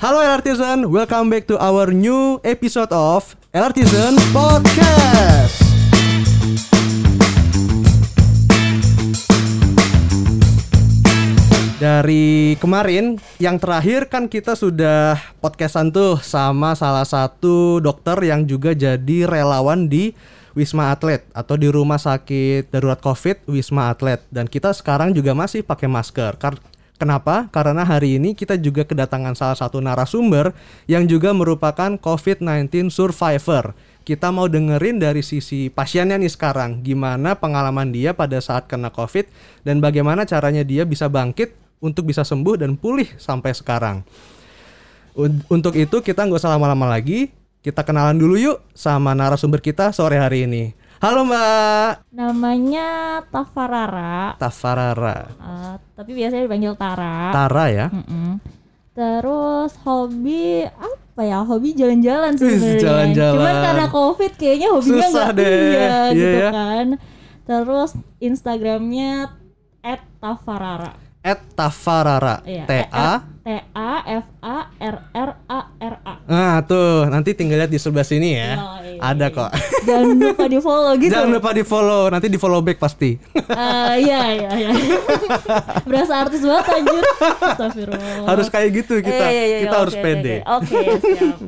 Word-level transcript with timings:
Halo 0.00 0.24
LRTizen, 0.24 0.88
welcome 0.88 1.28
back 1.28 1.44
to 1.44 1.60
our 1.60 1.92
new 1.92 2.40
episode 2.40 2.88
of 2.88 3.36
LRTizen 3.52 4.16
Podcast. 4.32 5.60
Dari 11.76 12.56
kemarin 12.56 13.20
yang 13.36 13.60
terakhir 13.60 14.08
kan 14.08 14.24
kita 14.24 14.56
sudah 14.56 15.20
podcastan 15.44 15.92
tuh 15.92 16.16
sama 16.24 16.72
salah 16.72 17.04
satu 17.04 17.84
dokter 17.84 18.16
yang 18.24 18.48
juga 18.48 18.72
jadi 18.72 19.28
relawan 19.28 19.84
di 19.84 20.16
Wisma 20.56 20.96
Atlet 20.96 21.28
atau 21.36 21.60
di 21.60 21.68
rumah 21.68 22.00
sakit 22.00 22.72
darurat 22.72 22.96
Covid 23.04 23.44
Wisma 23.44 23.92
Atlet 23.92 24.24
dan 24.32 24.48
kita 24.48 24.72
sekarang 24.72 25.12
juga 25.12 25.36
masih 25.36 25.60
pakai 25.60 25.92
masker. 25.92 26.40
Kenapa? 27.00 27.48
Karena 27.48 27.80
hari 27.80 28.20
ini 28.20 28.36
kita 28.36 28.60
juga 28.60 28.84
kedatangan 28.84 29.32
salah 29.32 29.56
satu 29.56 29.80
narasumber 29.80 30.52
yang 30.84 31.08
juga 31.08 31.32
merupakan 31.32 31.96
COVID-19 31.96 32.92
survivor. 32.92 33.72
Kita 34.04 34.28
mau 34.28 34.52
dengerin 34.52 35.00
dari 35.00 35.24
sisi 35.24 35.72
pasiennya 35.72 36.20
nih 36.20 36.28
sekarang, 36.28 36.84
gimana 36.84 37.40
pengalaman 37.40 37.88
dia 37.88 38.12
pada 38.12 38.36
saat 38.44 38.68
kena 38.68 38.92
COVID 38.92 39.24
dan 39.64 39.80
bagaimana 39.80 40.28
caranya 40.28 40.60
dia 40.60 40.84
bisa 40.84 41.08
bangkit 41.08 41.56
untuk 41.80 42.04
bisa 42.04 42.20
sembuh 42.20 42.60
dan 42.60 42.76
pulih 42.76 43.08
sampai 43.16 43.56
sekarang. 43.56 44.04
Un- 45.16 45.40
Untuk 45.48 45.80
itu 45.80 46.04
kita 46.04 46.28
nggak 46.28 46.36
usah 46.36 46.52
lama-lama 46.52 46.84
lagi, 46.84 47.32
kita 47.64 47.80
kenalan 47.80 48.20
dulu 48.20 48.36
yuk 48.36 48.60
sama 48.76 49.16
narasumber 49.16 49.64
kita 49.64 49.88
sore 49.96 50.20
hari 50.20 50.44
ini. 50.44 50.76
Halo 51.00 51.24
Mbak 51.24 52.12
Namanya 52.12 52.88
Tafarara, 53.32 54.36
Tafarara, 54.36 55.32
eh, 55.32 55.74
tapi 55.96 56.12
biasanya 56.12 56.44
dipanggil 56.44 56.76
Tara. 56.76 57.32
Tara 57.32 57.64
ya. 57.72 57.86
Mm-mm. 57.88 58.36
Terus 58.92 59.80
hobi 59.80 60.68
apa 60.68 61.22
ya? 61.24 61.40
Hobi 61.40 61.72
jalan-jalan 61.72 62.36
sebenarnya. 62.36 62.80
jalan-jalan. 62.84 63.32
Cuman 63.40 63.56
karena 63.64 63.86
covid 63.88 64.32
kayaknya 64.36 64.68
hobinya 64.68 65.06
nggak 65.08 65.30
iya 65.40 65.48
Iya 65.48 66.00
gitu 66.12 66.36
ya. 66.36 66.50
kan. 66.52 66.86
Terus 67.48 67.90
Instagramnya 68.20 69.12
@tafarara. 70.20 70.92
At 71.20 71.52
Tafarara, 71.52 72.40
Iya. 72.48 72.64
T 72.64 72.72
A 72.88 73.20
T 73.40 73.48
A 73.76 73.92
F 74.08 74.26
A 74.40 74.58
R 74.72 74.96
R 75.12 75.30
A 75.44 75.60
R 75.76 75.94
A. 76.00 76.12
Nah 76.24 76.64
tuh 76.64 77.04
nanti 77.06 77.36
tinggal 77.36 77.60
lihat 77.60 77.68
di 77.68 77.76
sebelah 77.76 78.04
sini 78.04 78.36
ya. 78.36 78.56
Oh, 78.56 78.80
iya. 78.80 78.96
Ada 79.04 79.26
kok. 79.28 79.52
Jangan 79.84 80.16
lupa 80.16 80.44
di 80.48 80.58
follow 80.58 80.92
gitu. 80.96 81.12
Jangan 81.12 81.30
lupa 81.30 81.50
di 81.52 81.60
follow, 81.60 82.02
nanti 82.08 82.26
di 82.26 82.36
follow 82.36 82.60
back 82.60 82.80
pasti. 82.80 83.20
Eh, 83.36 83.92
iya 84.00 84.20
iya 84.32 84.50
iya. 84.56 84.70
Berasa 85.88 86.24
artis 86.24 86.40
banget 86.40 86.66
anjir. 86.72 87.04
Astagfirullah. 87.36 88.24
harus 88.24 88.46
kayak 88.48 88.68
gitu 88.80 88.94
kita. 89.00 89.24
Eh, 89.24 89.30
iya, 89.30 89.44
iya, 89.44 89.58
kita 89.60 89.76
oke, 89.76 89.82
harus 89.84 89.96
oke, 89.96 90.04
pede. 90.04 90.34
Oke, 90.44 90.80
siap. 91.00 91.38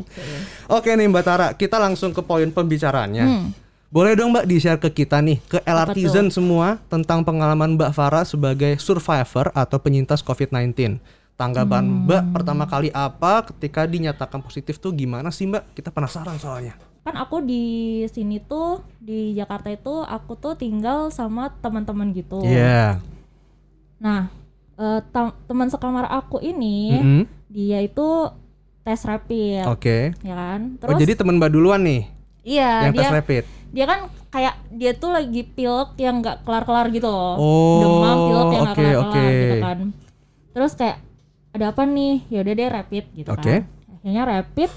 Oke 0.68 0.90
nih 0.92 1.06
Mbak 1.08 1.24
Tara, 1.24 1.48
kita 1.52 1.76
langsung 1.76 2.12
ke 2.12 2.20
poin 2.20 2.48
pembicaraannya. 2.48 3.24
Hmm. 3.24 3.46
Boleh 3.92 4.16
dong 4.16 4.32
Mbak 4.32 4.48
di-share 4.48 4.80
ke 4.80 4.88
kita 4.88 5.20
nih, 5.20 5.36
ke 5.44 5.60
LRTizen 5.68 6.32
semua 6.32 6.80
tentang 6.88 7.20
pengalaman 7.20 7.76
Mbak 7.76 7.92
Farah 7.92 8.24
sebagai 8.24 8.80
survivor 8.80 9.52
atau 9.52 9.76
penyintas 9.76 10.24
COVID-19. 10.24 10.96
Tanggapan 11.36 11.84
Hmm. 11.84 12.08
Mbak 12.08 12.22
pertama 12.32 12.64
kali 12.64 12.88
apa 12.88 13.44
ketika 13.52 13.84
dinyatakan 13.84 14.40
positif 14.40 14.80
tuh 14.80 14.96
gimana 14.96 15.28
sih 15.28 15.44
Mbak? 15.44 15.76
Kita 15.76 15.92
penasaran 15.92 16.40
soalnya. 16.40 16.72
Kan 17.04 17.20
aku 17.20 17.44
di 17.44 17.64
sini 18.08 18.40
tuh 18.40 18.80
di 18.96 19.36
Jakarta 19.36 19.68
itu 19.68 20.00
aku 20.00 20.40
tuh 20.40 20.56
tinggal 20.56 21.12
sama 21.12 21.52
teman-teman 21.60 22.16
gitu. 22.16 22.40
Iya. 22.40 22.96
Nah, 24.00 24.32
eh, 24.80 25.00
tam- 25.12 25.36
teman 25.44 25.68
sekamar 25.68 26.08
aku 26.08 26.40
ini 26.40 26.96
Mm-mm. 26.96 27.22
dia 27.44 27.84
itu 27.84 28.08
tes 28.80 29.04
rapid, 29.04 29.68
Oke. 29.68 30.16
ya 30.24 30.32
kan? 30.32 30.80
Oh 30.80 30.88
Terus 30.88 30.96
jadi 30.96 31.12
teman 31.12 31.36
Mbak 31.36 31.52
duluan 31.52 31.84
nih 31.84 32.21
iya 32.42 32.90
yang 32.90 32.94
dia 32.94 33.02
tes 33.02 33.14
rapid. 33.14 33.42
dia 33.72 33.84
kan 33.86 34.00
kayak 34.28 34.54
dia 34.72 34.92
tuh 34.92 35.10
lagi 35.12 35.42
pilek 35.44 35.96
yang 35.96 36.20
nggak 36.20 36.42
kelar-kelar 36.42 36.88
gitu 36.90 37.08
loh. 37.08 37.34
Oh, 37.36 37.80
Demam 37.80 38.16
pilek 38.26 38.48
yang 38.48 38.62
nggak 38.64 38.76
oke, 38.76 38.80
kelar-kelar 38.82 39.08
oke. 39.08 39.26
gitu 39.30 39.56
kan. 39.60 39.78
Terus 40.52 40.72
kayak 40.74 40.98
ada 41.52 41.64
apa 41.68 41.82
nih? 41.84 42.14
Ya 42.28 42.38
udah 42.40 42.54
deh 42.56 42.68
rapid 42.68 43.04
gitu 43.12 43.28
Oke. 43.28 43.44
kan. 43.44 43.60
Akhirnya 43.92 44.22
rapid. 44.24 44.70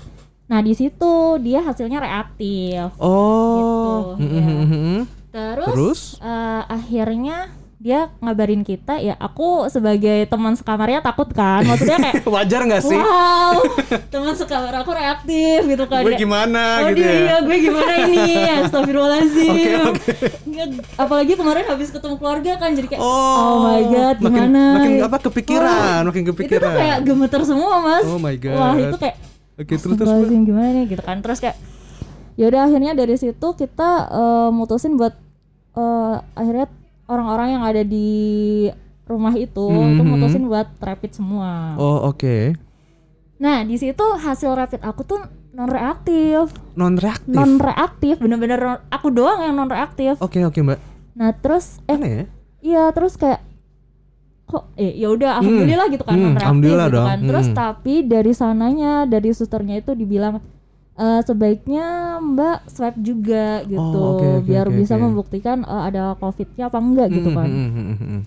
Nah, 0.45 0.59
di 0.61 0.73
situ 0.75 1.11
dia 1.41 1.59
hasilnya 1.59 1.97
reaktif. 1.97 2.93
Oh. 3.01 3.55
Gitu, 3.55 3.95
Mm-mm, 4.21 4.35
ya. 4.35 4.45
mm-mm. 4.45 4.97
Terus, 5.31 5.67
Terus? 5.73 6.01
eh, 6.21 6.61
akhirnya 6.69 7.37
dia 7.75 8.07
ngabarin 8.17 8.61
kita 8.61 8.97
ya 8.97 9.13
aku 9.15 9.67
sebagai 9.67 10.23
teman 10.25 10.55
sekamarnya 10.55 10.99
takut 10.99 11.27
kan 11.29 11.59
maksudnya 11.61 11.99
kayak 11.99 12.23
Wajar 12.33 12.61
nggak 12.63 12.81
sih? 12.81 12.95
wow 12.95 13.59
teman 14.13 14.31
sekamar 14.33 14.73
aku 14.75 14.91
reaktif 14.91 15.59
gitu 15.65 15.83
kan 15.83 16.01
Gue 16.01 16.15
gimana 16.15 16.81
oh 16.81 16.89
gitu 16.89 16.97
dia, 16.97 17.05
ya? 17.05 17.19
iya, 17.19 17.35
gue 17.41 17.57
gimana 17.59 17.93
ini 18.01 18.23
astagfirullahaladzim 18.63 19.79
oke. 19.91 20.13
Nggak, 20.45 20.67
apalagi 20.95 21.33
kemarin 21.33 21.63
habis 21.65 21.89
ketemu 21.89 22.15
keluarga 22.15 22.51
kan 22.55 22.69
jadi 22.71 22.87
kayak 22.87 23.01
Oh, 23.01 23.53
my 23.61 23.81
god 23.83 24.15
makin- 24.17 24.31
gimana 24.47 24.63
makin 24.73 24.91
apa, 25.01 25.17
kepikiran, 25.21 25.99
Wah, 25.99 26.07
makin 26.07 26.21
itu 26.21 26.31
kepikiran. 26.31 26.63
tuh 26.65 26.79
kayak 26.79 26.97
gemeter 27.03 27.41
semua 27.43 27.73
mas 27.81 28.05
Oh 28.05 28.17
my 28.17 28.35
God. 28.35 28.55
wah 28.55 28.73
itu 28.77 28.97
kayak 28.97 29.15
Oke, 29.55 29.67
terus 29.69 29.83
terus. 29.85 29.91
Astagfirullahaladzim, 30.01 30.41
gimana 30.43 30.67
nih 30.73 30.85
gitu 30.89 31.03
kan 31.03 31.17
terus 31.19 31.39
kayak 31.39 31.57
ya 32.33 32.45
udah 32.45 32.61
akhirnya 32.65 32.91
dari 32.93 33.15
situ 33.15 33.47
kita 33.53 33.89
eh, 34.09 34.49
mutusin 34.49 34.95
buat 34.95 35.11
eh, 35.73 36.15
akhirnya 36.33 36.67
orang-orang 37.05 37.47
yang 37.51 37.63
ada 37.63 37.81
di 37.81 38.09
rumah 39.03 39.33
itu 39.33 39.61
Mhm. 39.61 39.95
tuh 39.95 40.05
mutusin 40.05 40.43
buat 40.43 40.67
rapid 40.75 41.11
semua. 41.13 41.75
Oh, 41.75 42.07
oke. 42.07 42.57
Nah 43.37 43.61
di 43.61 43.75
situ 43.75 44.01
hasil 44.15 44.51
rapid 44.51 44.81
aku 44.81 45.03
tuh 45.03 45.21
non 45.51 45.67
reaktif, 45.67 46.49
Non 46.73 46.95
reaktif. 46.95 47.31
non 47.31 47.55
reaktif 47.55 48.15
bener-bener 48.17 48.59
aku 48.87 49.07
doang 49.09 49.39
yang 49.39 49.53
non 49.53 49.67
reaktif. 49.67 50.17
Oke, 50.17 50.41
oke, 50.41 50.57
Mbak. 50.57 50.79
Nah 51.13 51.31
terus 51.33 51.79
eh 51.83 51.93
Aneh 51.93 52.11
ya? 52.11 52.25
iya 52.59 52.83
terus 52.89 53.15
kayak 53.15 53.39
kok 54.45 54.69
eh 54.75 54.93
ya 54.93 55.09
udah 55.09 55.39
alhamdulillah 55.39 55.87
gitu 55.87 56.03
kan 56.03 56.11
Hmm, 56.11 56.21
non 56.23 56.31
reaktif 56.31 56.43
alhamdulillah 56.43 56.87
gitu 56.87 56.95
dong. 56.95 57.07
kan. 57.07 57.19
Terus 57.23 57.45
Hmm. 57.45 57.55
tapi 57.55 57.93
dari 58.03 58.31
sananya 58.31 58.91
dari 59.05 59.29
susternya 59.31 59.75
itu 59.77 59.91
dibilang 59.91 60.41
eh, 60.95 61.21
sebaiknya 61.21 61.85
Mbak 62.17 62.57
swab 62.67 62.95
juga 62.97 63.45
gitu 63.63 63.79
Oh, 63.79 64.15
oke, 64.15 64.27
oke, 64.33 64.45
biar 64.45 64.65
oke, 64.65 64.75
bisa 64.75 64.93
oke. 64.93 65.03
membuktikan 65.03 65.61
eh, 65.61 65.83
ada 65.85 66.15
covidnya 66.15 66.65
apa 66.65 66.77
enggak 66.77 67.07
gitu 67.11 67.29
Hmm, 67.29 67.37
kan. 67.37 67.49
hmm, 67.49 67.95
hmm. 67.95 68.19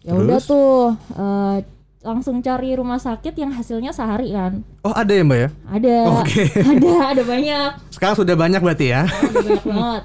Ya 0.00 0.12
udah 0.14 0.38
tuh 0.38 0.72
eh, 1.12 1.56
langsung 2.02 2.38
cari 2.38 2.70
rumah 2.72 2.98
sakit 2.98 3.32
yang 3.34 3.50
hasilnya 3.50 3.88
sehari 3.90 4.28
kan. 4.30 4.60
Oh, 4.80 4.92
ada 4.92 5.08
ya, 5.10 5.22
Mbak 5.22 5.38
ya? 5.38 5.48
Ada. 5.66 5.94
Oke. 6.14 6.42
Ada, 6.70 6.92
ada 7.10 7.22
banyak. 7.24 7.68
Sekarang 7.88 8.12
sudah 8.14 8.34
banyak 8.34 8.60
berarti 8.60 8.86
ya? 8.86 9.02
Ada 9.04 9.38
banyak 9.38 9.64
banget. 9.64 10.02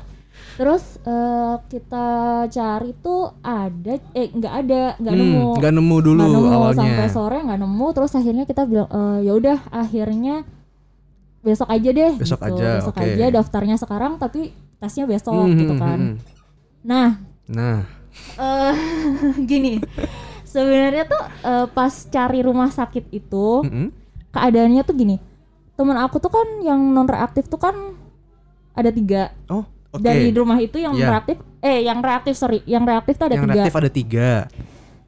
Terus 0.56 0.84
eh, 1.02 1.56
kita 1.68 2.08
cari 2.48 2.92
tuh 2.98 3.31
ada 3.42 3.96
eh 4.14 4.28
nggak 4.30 4.53
ada, 4.58 4.81
nggak 4.98 5.14
Hmm, 5.14 5.24
nemu. 5.25 5.48
nggak 5.56 5.74
nemu 5.74 5.96
dulu 6.02 6.19
Nggak 6.22 6.31
nemu 6.34 6.50
awalnya. 6.50 6.80
sampai 6.81 7.08
sore 7.09 7.38
nggak 7.42 7.59
nemu 7.59 7.88
terus 7.90 8.12
akhirnya 8.14 8.44
kita 8.44 8.62
bilang 8.64 8.88
"Eh, 8.90 9.18
ya 9.22 9.31
udah 9.34 9.58
akhirnya 9.69 10.36
besok 11.39 11.67
aja 11.67 11.89
deh 11.89 12.13
Besok 12.16 12.39
gitu. 12.41 12.55
aja, 12.59 12.69
besok 12.79 12.95
oke. 12.95 13.05
aja 13.05 13.25
daftarnya 13.31 13.75
sekarang 13.75 14.13
tapi 14.16 14.51
tesnya 14.75 15.05
besok 15.05 15.35
Hmm, 15.41 15.55
gitu 15.55 15.73
hmm, 15.73 15.81
kan 15.81 16.00
hmm. 16.00 16.16
nah 16.81 17.09
Nah, 17.45 17.81
eh 18.35 18.75
gini 19.50 19.81
sebenarnya 20.44 21.05
tuh 21.05 21.22
eh, 21.41 21.66
pas 21.67 21.89
cari 21.89 22.39
rumah 22.39 22.69
sakit 22.69 23.09
itu 23.09 23.47
hmm, 23.61 23.69
hmm. 23.69 23.89
keadaannya 24.29 24.83
tuh 24.83 24.94
gini 24.94 25.17
teman 25.73 25.97
aku 25.97 26.19
tuh 26.19 26.29
kan 26.29 26.47
yang 26.59 26.77
non 26.77 27.07
reaktif 27.07 27.47
tuh 27.47 27.57
kan 27.57 27.73
ada 28.71 28.91
tiga 28.91 29.31
oh, 29.47 29.63
oke. 29.89 29.97
dari 29.97 30.29
rumah 30.29 30.57
itu 30.57 30.77
yang 30.77 30.94
Iya. 30.94 31.09
reaktif 31.09 31.38
eh 31.59 31.79
yang 31.81 32.00
reaktif 32.00 32.33
sorry 32.35 32.59
yang 32.63 32.83
reaktif 32.83 33.16
tuh 33.16 33.27
ada 33.27 33.35
Yang 33.35 33.44
tiga 33.44 33.53
reaktif 33.56 33.75
ada 33.75 33.89
tiga. 33.89 34.29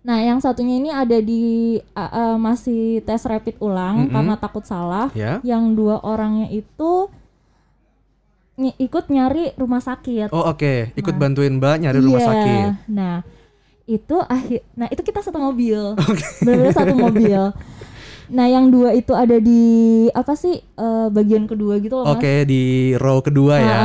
Nah, 0.01 0.17
yang 0.17 0.37
satunya 0.37 0.75
ini 0.75 0.89
ada 0.89 1.17
di 1.17 1.43
uh, 1.77 2.01
uh, 2.01 2.35
masih 2.35 2.99
tes 3.01 3.21
rapid 3.21 3.57
ulang 3.59 4.05
Mm-mm. 4.05 4.11
karena 4.11 4.33
takut 4.35 4.65
salah. 4.65 5.13
Ya. 5.13 5.37
Yang 5.41 5.63
dua 5.75 6.01
orangnya 6.01 6.49
itu 6.49 7.05
ny- 8.55 8.77
ikut 8.77 9.07
nyari 9.07 9.53
rumah 9.55 9.77
sakit. 9.79 10.29
Oh, 10.29 10.45
oke. 10.47 10.89
Ikut 10.95 11.13
Nah. 11.13 11.19
bantuin 11.19 11.53
Mbak 11.55 11.75
nyari 11.79 11.99
rumah 11.99 12.17
Iya. 12.17 12.27
sakit. 12.27 12.69
Nah, 12.89 13.15
itu 13.85 14.15
akhir 14.19 14.59
nah 14.71 14.87
itu 14.87 15.01
kita 15.01 15.21
satu 15.21 15.37
mobil. 15.37 15.77
Benar-benar 16.41 16.73
satu 16.73 16.95
mobil. 16.95 17.41
Nah, 18.31 18.45
yang 18.47 18.71
dua 18.71 18.95
itu 18.95 19.11
ada 19.11 19.37
di 19.37 19.61
apa 20.09 20.33
sih 20.33 20.65
uh, 20.77 21.11
bagian 21.11 21.45
kedua 21.45 21.77
gitu 21.77 21.99
loh. 21.99 22.09
Oke, 22.09 22.41
di 22.43 22.61
row 22.95 23.19
kedua 23.19 23.55
ya. 23.59 23.79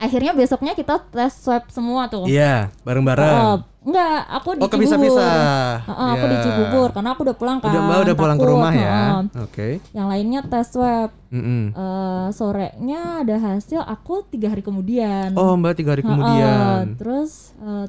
Akhirnya 0.00 0.32
besoknya 0.32 0.72
kita 0.72 0.96
tes 1.12 1.28
swab 1.36 1.68
semua 1.68 2.08
tuh. 2.08 2.24
Iya, 2.24 2.72
bareng-bareng. 2.82 3.36
Oh, 3.36 3.56
enggak, 3.84 4.16
aku 4.32 4.48
di 4.50 4.60
Oh, 4.60 4.64
Cibubur. 4.64 4.72
kepisah-pisah. 4.80 5.36
Heeh, 5.84 6.08
aku 6.10 6.24
di 6.24 6.32
Iya. 6.32 6.42
Cibubur 6.42 6.88
karena 6.90 7.08
aku 7.12 7.20
udah 7.22 7.36
pulang 7.36 7.58
kan. 7.60 7.68
Udah 7.68 7.82
Mbak 7.84 7.98
udah 8.00 8.16
pulang 8.16 8.38
ke 8.38 8.46
rumah 8.48 8.72
ya. 8.72 8.80
heeh. 8.80 9.20
Oke. 9.44 9.68
Yang 9.92 10.06
lainnya 10.08 10.40
tes 10.42 10.66
swab. 10.66 11.10
Mm-mm. 11.28 11.62
Eh, 11.70 12.28
sorenya 12.32 13.00
ada 13.20 13.36
hasil 13.38 13.84
aku 13.84 14.24
tiga 14.26 14.48
hari 14.48 14.64
kemudian. 14.64 15.36
Oh, 15.36 15.52
Mbak 15.54 15.72
tiga 15.76 15.92
hari 15.92 16.02
kemudian. 16.02 16.96
terus, 16.96 17.52
eh, 17.60 17.86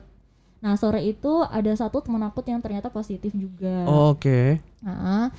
nah 0.60 0.76
sore 0.76 1.02
itu 1.02 1.42
ada 1.42 1.72
satu 1.74 2.04
teman 2.04 2.22
aku 2.22 2.44
yang 2.46 2.60
ternyata 2.60 2.92
positif 2.92 3.32
juga. 3.32 3.88
Oh, 3.88 4.14
oke. 4.14 4.60
Nah, 4.84 5.32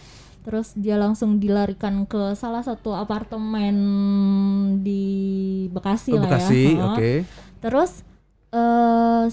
terus 0.42 0.74
dia 0.74 0.94
langsung 0.94 1.38
dilarikan 1.38 2.02
ke 2.02 2.34
salah 2.34 2.60
satu 2.60 2.90
apartemen 2.92 3.74
di 4.80 5.04
Bekasi 5.68 6.12
Oh, 6.12 6.18
lah 6.18 6.26
Bekasi, 6.28 6.62
ya 6.72 6.84
oke. 6.88 6.98
Heeh. 6.98 7.20
terus 7.58 8.02
eh 8.50 9.26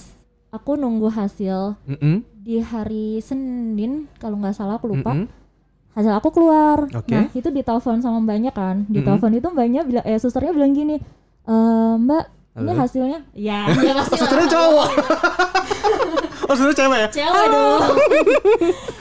aku 0.50 0.71
nunggu 0.73 1.09
hasil 1.09 1.77
Mm-mm, 1.83 2.21
di 2.35 2.57
hari 2.59 3.19
Senin 3.19 4.06
kalau 4.17 4.38
nggak 4.38 4.53
salah 4.53 4.77
aku 4.77 4.88
lupa 4.88 5.13
mm-mm. 5.13 5.27
hasil 5.91 6.09
aku 6.11 6.29
keluar 6.31 6.85
Oke. 6.89 7.09
nah 7.09 7.25
itu 7.29 7.50
ditelepon 7.50 8.00
sama 8.00 8.17
mbaknya 8.19 8.50
kan 8.50 8.85
ditelepon 8.88 9.33
itu 9.33 9.47
mbaknya 9.47 9.81
bilang 9.83 10.05
eh 10.05 10.15
susternya 10.15 10.50
bilang 10.51 10.71
gini 10.71 10.97
"Eh, 11.44 11.94
mbak 11.97 12.23
ini 12.55 12.69
Halo? 12.69 12.81
hasilnya 12.81 13.19
ya 13.50 13.65
ya 13.67 13.94
pasti 13.95 14.15
lah. 14.15 14.25
Sebenarnya 14.25 14.50
cowok. 14.51 14.89
oh 16.50 16.53
sebenarnya 16.55 16.77
cewek 16.77 16.97
ya? 16.97 17.09
cewek 17.13 17.45
dong 17.47 17.81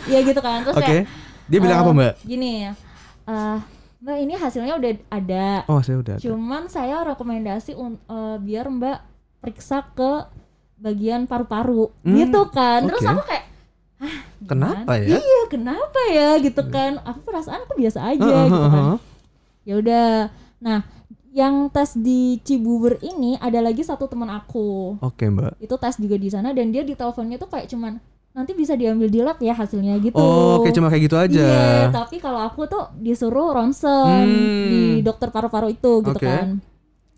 ya 0.13 0.19
gitu 0.21 0.41
kan 0.41 0.59
terus 0.63 0.77
Oke. 0.77 0.85
kayak 0.85 1.05
Dia 1.49 1.59
bilang 1.59 1.79
eh, 1.79 1.83
apa 1.83 1.91
mbak? 1.93 2.15
gini 2.23 2.51
ya 2.63 2.73
eh, 3.25 3.59
mbak 3.99 4.17
ini 4.19 4.35
hasilnya 4.35 4.75
udah 4.75 4.91
ada 5.09 5.49
Oh 5.67 5.81
saya 5.81 5.99
udah. 5.99 6.15
ada. 6.15 6.23
cuman 6.23 6.63
saya 6.67 7.03
rekomendasi 7.05 7.73
eh, 7.75 8.37
biar 8.39 8.69
mbak 8.69 8.99
periksa 9.39 9.83
ke 9.89 10.29
bagian 10.77 11.25
paru-paru 11.25 11.91
Hmm, 12.01 12.15
gitu 12.17 12.41
kan 12.49 12.85
terus 12.85 13.01
oke. 13.01 13.11
aku 13.11 13.23
kayak 13.25 13.45
ah? 13.99 14.15
Kenapa 14.41 14.93
ya? 14.95 15.19
iya 15.19 15.41
kenapa 15.47 16.01
ya 16.09 16.39
gitu 16.39 16.63
kan 16.69 17.03
aku 17.03 17.19
perasaan 17.23 17.67
aku 17.67 17.75
biasa 17.77 17.99
aja 18.07 18.23
Heeh, 18.23 18.47
gitu 18.47 18.67
kan 18.69 18.85
ya 19.63 19.75
udah 19.77 20.09
nah 20.59 20.81
yang 21.29 21.67
tes 21.69 21.93
di 21.93 22.39
Cibubur 22.41 22.99
ini 22.99 23.37
ada 23.37 23.59
lagi 23.59 23.83
satu 23.83 24.07
teman 24.07 24.29
aku 24.29 24.97
Oke 24.99 25.27
mbak. 25.27 25.59
itu 25.59 25.75
tes 25.75 25.95
juga 25.97 26.15
di 26.15 26.29
sana 26.29 26.51
dan 26.51 26.69
dia 26.69 26.83
di 26.83 26.93
teleponnya 26.93 27.37
tuh 27.37 27.49
kayak 27.49 27.67
cuman 27.67 27.99
nanti 28.31 28.53
bisa 28.53 28.73
diambil 28.73 29.09
di 29.09 29.19
lab 29.19 29.39
ya 29.39 29.51
hasilnya 29.51 29.99
gitu 29.99 30.15
Oh 30.15 30.63
oke 30.63 30.71
cuma 30.71 30.87
kayak 30.89 31.11
gitu 31.11 31.17
aja. 31.19 31.43
Iya, 31.43 31.91
tapi 31.91 32.17
kalau 32.19 32.39
aku 32.41 32.65
tuh 32.65 32.95
disuruh 32.97 33.51
ronsen 33.51 34.25
Hmm. 34.25 34.69
di 34.71 34.83
dokter 35.01 35.29
paru-paru 35.29 35.71
itu 35.71 35.93
gitu 36.01 36.15
Oke. 36.15 36.23
kan. 36.23 36.63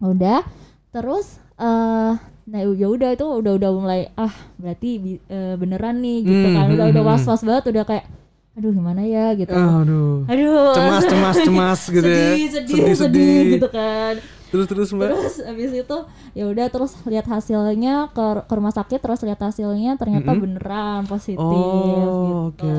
Udah, 0.01 0.41
terus 0.89 1.37
eh 1.55 2.13
nah 2.51 2.59
ya 2.59 2.89
udah 2.89 3.13
itu 3.13 3.23
udah 3.23 3.53
udah 3.55 3.71
mulai 3.71 4.01
ah 4.17 4.33
berarti 4.57 4.91
eh, 5.23 5.55
beneran 5.55 6.01
nih 6.01 6.19
gitu 6.25 6.47
Hmm, 6.47 6.57
kan. 6.57 6.67
Udah 6.69 6.85
hmm, 6.89 6.93
udah 6.97 7.03
hmm. 7.05 7.11
was-was 7.13 7.43
banget 7.43 7.65
udah 7.69 7.85
kayak 7.85 8.05
aduh 8.51 8.73
gimana 8.73 9.03
ya 9.05 9.37
gitu. 9.37 9.53
Aduh. 9.53 10.25
Aduh. 10.27 10.73
Cemas 10.73 11.05
cemas 11.05 11.37
cemas 11.39 11.81
gitu 11.95 12.09
ya. 12.09 12.27
sedih, 12.33 12.49
sedih, 12.51 12.95
sedih, 12.97 13.41
gitu 13.55 13.69
kan. 13.69 14.15
Terus 14.51 14.67
terus 14.67 14.89
mbak. 14.91 15.15
Terus 15.15 15.35
abis 15.41 15.71
itu 15.73 15.97
ya 16.35 16.45
udah 16.47 16.67
terus 16.67 16.93
lihat 17.07 17.25
hasilnya 17.25 18.11
ke, 18.11 18.27
ke 18.45 18.53
rumah 18.53 18.75
sakit 18.75 18.99
terus 18.99 19.23
lihat 19.23 19.39
hasilnya 19.39 19.95
ternyata 19.95 20.35
Mm-mm. 20.35 20.43
beneran 20.43 21.03
positif 21.07 21.39
Oh 21.39 22.51
gitu. 22.51 22.67
oke. 22.67 22.77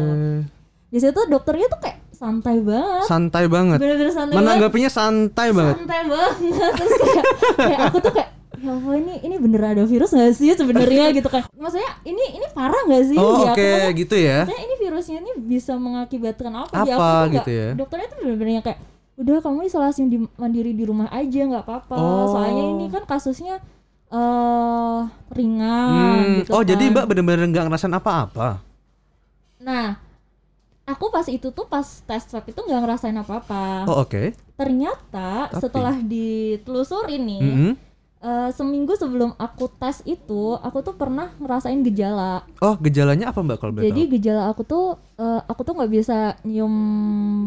Di 0.92 1.00
situ 1.00 1.20
dokternya 1.32 1.72
tuh 1.72 1.80
kayak 1.80 1.98
santai 2.12 2.60
banget. 2.60 3.08
Santai 3.08 3.46
banget. 3.48 3.80
Bener-bener 3.80 4.12
santai 4.12 4.36
banget. 4.36 4.44
Menanggapinya 4.44 4.90
santai 4.92 5.48
banget. 5.50 5.76
Santai 5.80 6.02
banget. 6.06 6.34
Terus 6.76 6.92
kayak, 7.00 7.26
kayak 7.56 7.80
aku 7.88 7.98
tuh 8.00 8.14
kayak 8.14 8.30
ya 8.62 8.70
Allah 8.70 8.94
ini 8.94 9.14
ini 9.26 9.36
bener 9.42 9.62
ada 9.74 9.84
virus 9.90 10.14
gak 10.14 10.38
sih 10.38 10.54
sebenarnya 10.54 11.10
gitu 11.18 11.32
kan. 11.32 11.42
Maksudnya 11.56 11.98
ini 12.06 12.38
ini 12.38 12.46
parah 12.54 12.78
gak 12.86 13.04
sih 13.10 13.18
Oh 13.18 13.42
di 13.42 13.50
aku? 13.50 13.56
oke 13.58 13.70
Karena 13.74 13.98
gitu 13.98 14.16
ya. 14.20 14.38
Maksudnya 14.46 14.62
ini 14.62 14.76
virusnya 14.78 15.18
ini 15.18 15.32
bisa 15.40 15.74
mengakibatkan 15.80 16.52
apa, 16.54 16.70
di 16.70 16.92
Apa 16.92 16.94
aku 16.94 17.10
tuh 17.10 17.34
gitu 17.40 17.52
ya? 17.56 17.68
Dokternya 17.74 18.08
tuh 18.12 18.18
bener-bener 18.22 18.54
yang 18.54 18.66
kayak 18.68 18.80
udah 19.22 19.38
kamu 19.40 19.64
isolasi 19.64 20.02
di 20.04 20.18
mandiri 20.36 20.74
di 20.74 20.82
rumah 20.82 21.08
aja 21.08 21.46
nggak 21.46 21.62
apa-apa. 21.62 21.94
Oh. 21.94 22.26
Soalnya 22.28 22.64
ini 22.68 22.86
kan 22.88 23.06
kasusnya 23.06 23.62
eh 24.12 25.00
ringan 25.32 25.88
Hmm, 25.88 26.36
gitu 26.42 26.52
oh 26.52 26.62
jadi 26.62 26.84
kan. 26.84 26.92
mbak 26.92 27.06
bener-bener 27.08 27.48
nggak 27.48 27.66
ngerasain 27.66 27.94
apa-apa. 27.94 28.60
Nah, 29.62 29.96
aku 30.84 31.08
pas 31.08 31.24
itu 31.26 31.48
tuh 31.48 31.64
pas 31.64 31.86
tes 31.86 32.24
swab 32.26 32.44
itu 32.44 32.58
nggak 32.58 32.82
ngerasain 32.82 33.16
apa-apa. 33.16 33.88
Oh 33.88 34.02
oke. 34.02 34.36
Ternyata 34.54 35.48
Tapi- 35.48 35.58
setelah 35.58 35.96
ditelusuri 35.96 37.16
nih, 37.18 37.40
Mm-mm. 37.42 37.72
Eh, 38.22 38.50
seminggu 38.52 38.94
sebelum 38.94 39.34
aku 39.36 39.66
tes 39.74 40.00
itu, 40.04 40.56
aku 40.56 40.80
tuh 40.80 40.94
pernah 40.94 41.34
ngerasain 41.36 41.82
gejala. 41.84 42.46
Oh 42.58 42.78
gejalanya 42.78 43.30
apa 43.30 43.40
mbak 43.40 43.58
kalau 43.58 43.74
boleh 43.74 43.86
Jadi 43.86 44.02
tahu? 44.04 44.14
gejala 44.14 44.42
aku 44.48 44.62
tuh, 44.62 44.86
eh, 45.16 45.42
aku 45.44 45.62
tuh 45.62 45.74
nggak 45.76 45.92
bisa 45.92 46.18
nyium 46.44 46.76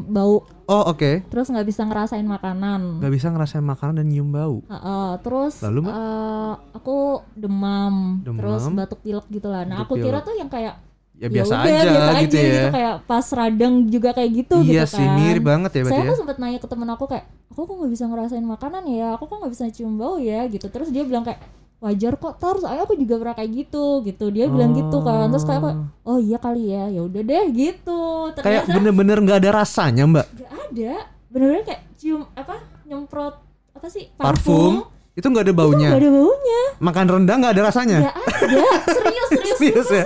bau, 0.06 0.42
Oh 0.64 0.82
oke. 0.86 1.22
terus 1.28 1.46
nggak 1.46 1.64
bisa 1.64 1.82
ngerasain 1.82 2.24
makanan. 2.24 2.98
Nggak 2.98 3.12
bisa 3.12 3.26
ngerasain 3.28 3.62
makanan 3.62 3.94
dan 3.98 4.06
nyium 4.08 4.28
bau. 4.28 4.60
Heeh, 4.64 5.08
terus 5.20 5.60
Lalu, 5.60 5.78
Mbak? 5.84 5.94
eh, 5.94 6.54
aku 6.74 6.96
demam, 7.34 7.94
Demam. 8.20 8.38
terus 8.38 8.62
batuk 8.68 9.00
pilek 9.00 9.26
gitu 9.28 9.46
lah. 9.46 9.62
Nah 9.62 9.80
Batuk 9.80 9.94
aku 9.94 10.02
kira 10.02 10.18
pilek. 10.18 10.26
tuh 10.26 10.34
yang 10.34 10.50
kayak 10.50 10.74
Ya 11.14 11.28
biasa 11.30 11.54
udah, 11.54 11.62
aja 11.62 11.78
biasa 11.86 12.12
gitu 12.26 12.36
aja 12.36 12.42
ya. 12.42 12.66
kayak 12.74 12.94
pas 13.06 13.26
radang 13.30 13.74
juga 13.86 14.10
kayak 14.10 14.30
gitu 14.34 14.56
iya 14.66 14.82
gitu 14.82 14.98
sih 14.98 15.06
kan. 15.06 15.14
mirip 15.14 15.44
banget 15.46 15.70
ya 15.70 15.82
saya 15.86 16.10
ya. 16.10 16.14
sempat 16.18 16.36
nanya 16.42 16.58
ke 16.58 16.66
temen 16.66 16.90
aku 16.90 17.06
kayak 17.06 17.24
aku 17.54 17.70
kok 17.70 17.74
nggak 17.78 17.92
bisa 17.94 18.04
ngerasain 18.10 18.42
makanan 18.42 18.82
ya? 18.90 19.14
Aku 19.14 19.30
kok 19.30 19.38
nggak 19.38 19.52
bisa 19.54 19.70
cium 19.70 19.94
bau 19.94 20.18
ya? 20.18 20.42
Gitu. 20.50 20.66
Terus 20.66 20.90
dia 20.90 21.06
bilang 21.06 21.22
kayak 21.22 21.38
wajar 21.78 22.18
kok 22.18 22.34
tar 22.42 22.58
soalnya 22.58 22.82
aku 22.82 22.98
juga 22.98 23.14
pernah 23.22 23.36
kayak 23.38 23.50
gitu. 23.54 24.02
Gitu. 24.02 24.24
Dia 24.34 24.50
bilang 24.50 24.74
gitu 24.74 24.98
kan. 25.06 25.30
Terus 25.30 25.46
kayak 25.46 25.60
aku, 25.62 25.70
oh 26.02 26.18
iya 26.18 26.38
kali 26.42 26.74
ya 26.74 26.90
ya 26.90 27.00
udah 27.06 27.22
deh 27.22 27.46
gitu. 27.54 28.02
Kayak 28.34 28.66
ternyata 28.66 28.74
bener-bener 28.74 29.16
nggak 29.22 29.38
ada 29.38 29.50
rasanya 29.54 30.02
mbak. 30.10 30.26
nggak 30.34 30.50
ada. 30.50 30.94
Bener-bener 31.30 31.62
kayak 31.62 31.82
cium 31.94 32.26
apa 32.34 32.58
nyemprot 32.84 33.34
apa 33.74 33.86
sih 33.90 34.10
Parfum. 34.18 34.82
parfum 34.82 34.93
itu 35.14 35.24
nggak 35.24 35.44
ada 35.44 35.54
baunya. 35.54 35.90
ada 35.90 36.08
baunya 36.08 36.60
Makan 36.76 37.06
rendang 37.08 37.38
nggak 37.38 37.54
ada 37.54 37.62
rasanya. 37.64 37.98
nggak 38.02 38.16
ada 38.16 38.58
serius 38.84 39.28
serius 39.30 39.58
Serius 39.60 39.88
ya? 39.88 40.04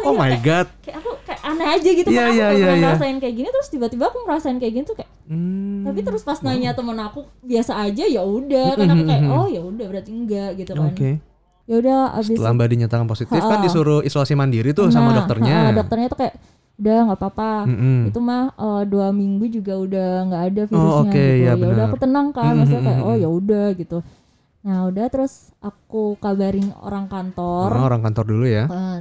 Oh 0.00 0.12
my 0.12 0.34
god. 0.38 0.66
kayak 0.80 0.98
aku 0.98 1.10
kayak 1.22 1.40
aneh 1.44 1.66
aja 1.68 1.90
gitu 1.92 2.08
Iya, 2.08 2.16
kan 2.16 2.24
aku 2.24 2.34
iya, 2.34 2.44
nggak 2.44 2.56
iya, 2.56 2.68
iya. 2.68 2.80
ngerasain 2.84 3.16
kayak 3.18 3.34
gini 3.34 3.48
terus 3.48 3.68
tiba-tiba 3.68 4.04
aku 4.06 4.18
ngerasain 4.22 4.56
kayak 4.56 4.72
gini 4.72 4.84
tuh 4.84 4.96
kayak 4.96 5.10
Hmm. 5.24 5.84
tapi 5.84 6.00
terus 6.00 6.22
pas 6.22 6.40
nanya 6.40 6.72
temen 6.72 6.96
aku 6.96 7.20
biasa 7.42 7.76
aja 7.78 8.00
ya 8.02 8.22
udah 8.22 8.72
kan 8.74 8.88
aku 8.88 9.02
kayak 9.04 9.22
oh 9.28 9.44
ya 9.46 9.60
udah 9.60 9.86
berarti 9.86 10.08
enggak 10.10 10.50
gitu 10.56 10.72
kan 10.72 10.88
Oke. 10.88 11.10
ya 11.62 11.74
udah 11.76 11.98
abis 12.14 12.32
Setelah 12.32 12.52
mbak 12.54 12.68
dinyatakan 12.70 13.04
positif 13.04 13.36
kan 13.36 13.52
Ha-ha. 13.52 13.62
disuruh 13.62 14.00
isolasi 14.00 14.32
mandiri 14.32 14.72
tuh 14.72 14.88
sama 14.88 15.12
Nah, 15.12 15.20
dokternya. 15.20 15.56
ha, 15.62 15.76
dokternya 15.76 16.08
tuh 16.08 16.18
kayak 16.18 16.34
udah 16.78 16.98
nggak 17.04 17.18
apa-apa 17.18 17.50
Mm-mm. 17.66 17.98
itu 18.06 18.18
mah 18.18 18.42
eh, 18.50 18.82
dua 18.86 19.06
minggu 19.10 19.44
juga 19.52 19.74
udah 19.76 20.08
nggak 20.24 20.42
ada 20.46 20.62
virusnya 20.64 20.88
Oh, 20.88 21.02
oke, 21.02 21.12
gitu 21.12 21.44
ya 21.44 21.52
ya 21.52 21.66
udah 21.68 21.84
aku 21.84 21.98
tenang 21.98 22.26
kan 22.30 22.44
Mm, 22.46 22.56
maksudnya 22.56 22.80
mm, 22.80 22.86
kayak 22.86 22.96
mm, 22.96 23.04
oh 23.04 23.12
mm. 23.12 23.20
ya 23.20 23.28
udah 23.28 23.66
gitu 23.74 23.98
nah 24.60 24.84
udah 24.84 25.06
terus 25.06 25.54
aku 25.58 26.16
kabarin 26.16 26.74
orang 26.76 27.06
kantor 27.06 27.70
Oh, 27.70 27.84
orang 27.84 28.02
kantor 28.02 28.24
dulu 28.26 28.44
ya. 28.44 28.66
Eh, 28.66 28.98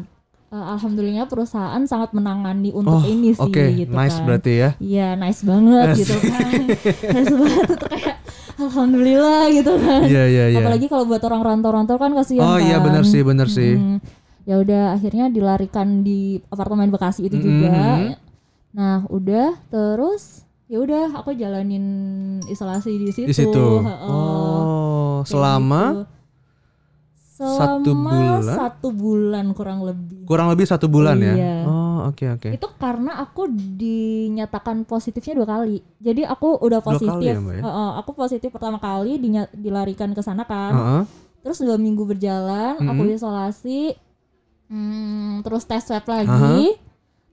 eh, 0.48 0.65
alhamdulillah 0.69 1.25
perusahaan 1.25 1.81
sangat 1.83 2.12
menangani 2.12 2.71
untuk 2.71 2.94
Oh, 2.94 3.04
ini 3.04 3.31
sih 3.31 3.42
Oke, 3.42 3.65
gitu 3.75 3.92
nice 3.92 4.15
kan. 4.15 4.25
berarti 4.25 4.54
ya. 4.56 4.69
Iya 4.77 5.07
nice 5.15 5.42
banget 5.42 5.86
gitu 5.98 6.15
kan 6.21 6.50
Nice 7.15 7.33
banget 7.33 7.68
itu 7.69 7.86
kayak 7.88 8.15
Alhamdulillah 8.58 9.41
gitu 9.51 9.74
kan 9.77 10.01
Iya 10.03 10.24
iya 10.25 10.46
iya. 10.50 10.60
Apalagi 10.60 10.86
kalau 10.88 11.05
buat 11.05 11.22
orang 11.22 11.41
rantau-rantau 11.43 11.96
kan 11.96 12.12
kasihan 12.12 12.41
Oh 12.43 12.55
kan 12.55 12.63
iya 12.63 12.77
benar 12.79 13.03
sih 13.03 13.22
benar 13.22 13.48
sih. 13.48 13.75
Mm. 13.75 13.98
Ya 14.43 14.55
udah 14.58 14.84
akhirnya 14.93 15.27
dilarikan 15.27 16.01
di 16.01 16.39
apartemen 16.48 16.88
Bekasi 16.88 17.27
itu 17.27 17.36
juga 17.36 17.67
Mhm. 17.67 18.08
Nah 18.72 18.98
udah 19.08 19.58
terus 19.67 20.41
ya 20.65 20.77
udah 20.77 21.15
aku 21.15 21.32
jalanin 21.34 21.86
isolasi 22.46 22.91
di 22.93 23.10
situ 23.10 23.25
Di 23.25 23.36
situ. 23.36 23.67
Oh, 23.79 23.84
selama 25.27 25.81
gitu. 25.84 26.03
Selama 27.38 27.62
satu 27.62 27.91
bulan? 27.93 28.41
satu 28.50 28.88
bulan 28.89 29.46
kurang 29.53 29.79
lebih 29.84 30.25
kurang 30.25 30.48
lebih 30.50 30.65
satu 30.65 30.89
bulan 30.89 31.17
ya. 31.17 31.34
Iya. 31.36 31.55
Oh 31.65 32.10
oke 32.10 32.25
oke. 32.34 32.50
itu 32.50 32.67
karena 32.75 33.19
aku 33.19 33.46
dinyatakan 33.51 34.81
positifnya 34.84 35.38
dua 35.38 35.48
kali 35.48 35.77
jadi 35.98 36.25
aku 36.25 36.57
udah 36.57 36.79
Dua 36.79 36.88
kali 36.88 36.98
positif 36.98 37.29
ya, 37.29 37.38
Mbak, 37.38 37.53
ya? 37.53 37.62
Heeh, 37.62 37.89
aku 37.96 38.12
positif 38.13 38.50
pertama 38.50 38.77
kali 38.77 39.22
dilarikan 39.51 40.10
ke 40.12 40.22
sana 40.22 40.43
kan 40.43 40.74
Heeh. 40.74 41.03
terus 41.39 41.60
dua 41.60 41.77
minggu 41.77 42.03
berjalan 42.03 42.74
aku 42.79 43.01
Mhm. 43.03 43.13
isolasi 43.13 43.93
hmm, 44.67 45.41
terus 45.41 45.63
tes 45.63 45.84
swab 45.84 46.05
lagi 46.05 46.74
Aha. 46.74 46.87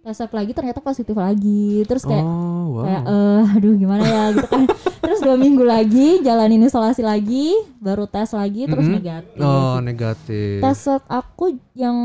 Tes 0.05 0.15
swab 0.15 0.31
lagi 0.31 0.53
ternyata 0.53 0.79
positif 0.79 1.17
lagi 1.17 1.81
terus 1.83 2.05
kayak 2.05 2.21
Oh 2.23 2.77
wow. 2.77 2.85
kayak 2.85 3.03
eh 3.03 3.43
aduh 3.55 3.75
gimana 3.75 4.05
ya 4.05 4.23
gitu 4.31 4.47
kan 4.47 4.63
terus 5.03 5.21
dua 5.21 5.35
minggu 5.35 5.61
lagi 5.63 6.21
jalanin 6.21 6.61
isolasi 6.63 7.01
lagi 7.01 7.51
baru 7.79 8.05
tes 8.05 8.29
lagi 8.31 8.65
terus 8.65 8.85
Mhm. 8.85 8.95
negatif 8.95 9.37
Oh 9.39 9.77
negatif. 9.79 10.61
tes 10.61 10.77
swab 10.77 11.01
aku 11.07 11.45
yang 11.73 11.97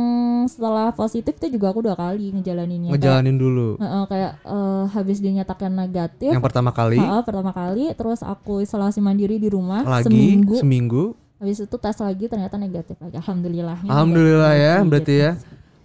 setelah 0.46 0.92
positif 0.92 1.36
itu 1.36 1.52
juga 1.54 1.70
aku 1.70 1.80
dua 1.82 1.94
kali 1.94 2.32
ngejalaninnya 2.34 2.90
Kayak- 2.90 3.00
Ngejalanin 3.00 3.36
dulu. 3.36 3.70
Heeh, 3.78 4.04
kayak 4.06 4.32
eh, 4.42 4.84
habis 4.90 5.18
dinyatakan 5.18 5.70
negatif 5.70 6.30
Yang 6.30 6.46
pertama 6.46 6.72
kali 6.72 6.98
Heeh, 6.98 7.22
pertama 7.22 7.52
kali 7.52 7.92
terus 7.94 8.20
aku 8.22 8.60
isolasi 8.60 9.00
mandiri 9.00 9.36
di 9.36 9.48
rumah 9.48 9.84
lagi 9.84 10.08
seminggu 10.08 10.56
seminggu. 10.56 11.04
habis 11.36 11.56
itu 11.58 11.76
tes 11.78 11.96
lagi 11.98 12.26
ternyata 12.26 12.56
negatif 12.56 12.96
lagi 12.98 13.16
alhamdulillah 13.18 13.80
Alhamdulillah 13.82 14.54
ya 14.54 14.76
berarti 14.82 15.16
ya. 15.18 15.32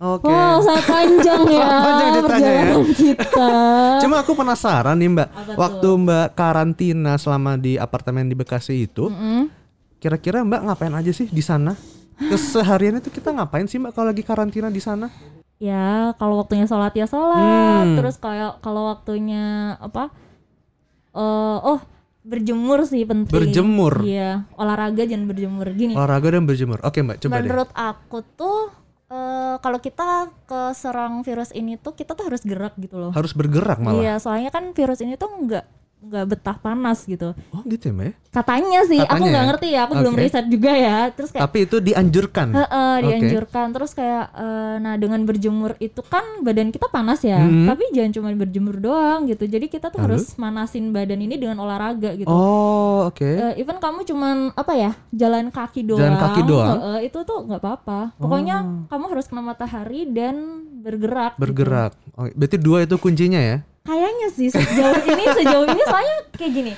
Oke. 0.05 0.27
wow 0.27 0.61
sangat 0.61 0.85
panjang 0.85 1.43
ya 1.57 1.69
Panjang 1.81 2.09
ceritanya 2.13 2.51
ya. 2.53 2.75
kita 2.93 3.49
Cuma 3.99 4.21
aku 4.21 4.33
penasaran 4.33 4.93
nih 4.95 5.09
Mbak, 5.11 5.29
Apa 5.29 5.41
tuh? 5.43 5.57
waktu 5.57 5.89
Mbak 5.99 6.27
karantina 6.35 7.13
selama 7.17 7.57
di 7.57 7.75
apartemen 7.75 8.27
di 8.27 8.35
Bekasi 8.35 8.85
itu, 8.85 9.09
Mm-mm. 9.09 9.49
kira-kira 9.97 10.41
Mbak 10.41 10.61
ngapain 10.63 10.93
aja 10.93 11.09
sih 11.11 11.25
di 11.25 11.41
sana? 11.41 11.73
Kesehariannya 12.15 13.01
tuh 13.01 13.11
kita 13.11 13.33
ngapain 13.33 13.65
sih 13.65 13.77
Mbak 13.77 13.91
kalau 13.91 14.07
lagi 14.07 14.23
karantina 14.23 14.69
di 14.69 14.79
sana? 14.79 15.09
ya 15.55 16.13
kalau 16.15 16.37
waktunya 16.37 16.67
sholat 16.67 16.93
ya 16.93 17.07
sholat 17.07 17.87
Hmm. 17.87 17.97
terus 17.97 18.19
kayak 18.19 18.59
kalau 18.59 18.91
waktunya 18.91 19.45
apa 19.79 20.11
eh 21.11 21.21
oh 21.63 21.79
berjemur 22.21 22.83
sih 22.83 23.03
penting 23.03 23.31
Berjemur? 23.31 24.03
iya 24.03 24.45
olahraga 24.53 25.05
jangan 25.05 25.25
berjemur 25.25 25.67
gini 25.71 25.95
Olahraga 25.95 26.29
dan 26.31 26.45
berjemur. 26.45 26.83
Oke 26.83 27.01
mbak, 27.01 27.17
coba 27.19 27.33
deh. 27.33 27.39
menurut 27.41 27.71
aku 27.71 28.19
tuh 28.35 28.73
eh 29.05 29.55
kalau 29.61 29.79
kita 29.79 30.33
keserang 30.49 31.21
virus 31.21 31.53
ini 31.53 31.77
tuh 31.77 31.93
kita 31.93 32.17
tuh 32.17 32.25
harus 32.27 32.41
gerak 32.41 32.73
gitu 32.81 32.97
loh 32.97 33.13
Harus 33.13 33.37
bergerak 33.37 33.77
malah. 33.77 34.01
iya 34.01 34.15
soalnya 34.17 34.49
kan 34.49 34.73
virus 34.73 35.05
ini 35.05 35.21
tuh 35.21 35.29
nggak 35.29 35.65
nggak 36.05 36.25
betah 36.27 36.57
panas 36.57 37.03
gitu 37.03 37.33
Oh 37.49 37.63
gitu 37.65 37.89
ya 37.89 37.97
ya? 38.03 38.13
katanya 38.31 38.81
sih 38.85 38.99
aku 38.99 39.09
Katanya 39.15 39.31
nggak 39.31 39.41
ya? 39.41 39.49
ngerti 39.49 39.69
ya 39.69 39.81
aku 39.83 39.93
belum 39.97 40.13
Oke. 40.13 40.23
riset 40.23 40.47
juga 40.47 40.73
ya 40.73 40.99
terus 41.09 41.31
kayak 41.31 41.43
Tapi 41.45 41.59
itu 41.63 41.77
dianjurkan. 41.79 42.49
Heeh, 42.51 42.95
dianjurkan 43.01 43.67
terus 43.71 43.91
kayak 43.93 44.25
eh, 44.31 44.75
nah 44.77 44.95
dengan 44.95 45.21
berjemur 45.23 45.73
itu 45.79 46.01
kan 46.03 46.23
badan 46.41 46.69
kita 46.69 46.87
panas 46.87 47.21
ya 47.21 47.39
Mhm. 47.39 47.67
tapi 47.67 47.85
jangan 47.91 48.13
cuma 48.13 48.29
berjemur 48.31 48.77
doang 48.77 49.25
gitu 49.25 49.45
jadi 49.45 49.65
kita 49.65 49.89
tuh 49.89 49.99
Lalu? 49.99 50.07
harus 50.13 50.35
manasin 50.35 50.91
badan 50.91 51.19
ini 51.19 51.35
dengan 51.35 51.57
olahraga 51.59 52.13
gitu 52.13 52.27
Oh 52.27 53.07
oke. 53.07 53.25
Eh, 53.25 53.55
even 53.57 53.77
kamu 53.77 54.03
cuman 54.05 54.37
apa 54.53 54.73
ya 54.73 54.93
jalan 55.11 55.49
kaki 55.49 55.81
doang 55.83 56.01
Jalan 56.01 56.17
kaki 56.19 56.41
doang? 56.43 56.69
Oh. 56.69 56.79
heeh, 56.91 56.99
itu 57.07 57.19
tuh 57.23 57.39
nggak 57.45 57.59
apa-apa 57.59 58.01
pokoknya 58.17 58.57
kamu 58.87 59.05
harus 59.09 59.25
kena 59.25 59.43
matahari 59.43 60.05
dan 60.07 60.35
bergerak 60.77 61.33
gitu. 61.35 61.43
Bergerak. 61.43 61.93
Oh, 62.13 62.29
berarti 62.29 62.57
dua 62.57 62.83
itu 62.83 62.95
kuncinya 62.97 63.39
ya? 63.39 63.65
Kayaknya 63.85 64.29
sih 64.31 64.49
sejauh 64.49 64.97
ini 65.05 65.25
sejauh 65.35 65.67
ini 65.67 65.83
soalnya 65.83 66.17
kayak 66.33 66.53
gini 66.53 66.73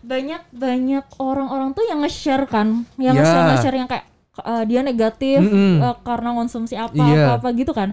banyak 0.00 0.42
banyak 0.50 1.04
orang-orang 1.18 1.72
tuh 1.72 1.84
yang 1.84 2.00
nge-share 2.00 2.44
kan 2.44 2.84
yang 2.96 3.12
Ya. 3.12 3.20
nge-share 3.20 3.44
nge-share 3.50 3.76
yang 3.76 3.88
kayak 3.88 4.04
eh, 4.38 4.64
dia 4.64 4.80
negatif 4.80 5.38
Mm-mm. 5.38 5.80
eh, 5.82 5.96
karena 6.02 6.30
konsumsi 6.32 6.74
apa 6.74 6.92
Iya. 6.94 7.16
apa 7.18 7.32
apa 7.38 7.48
gitu 7.52 7.72
kan 7.72 7.92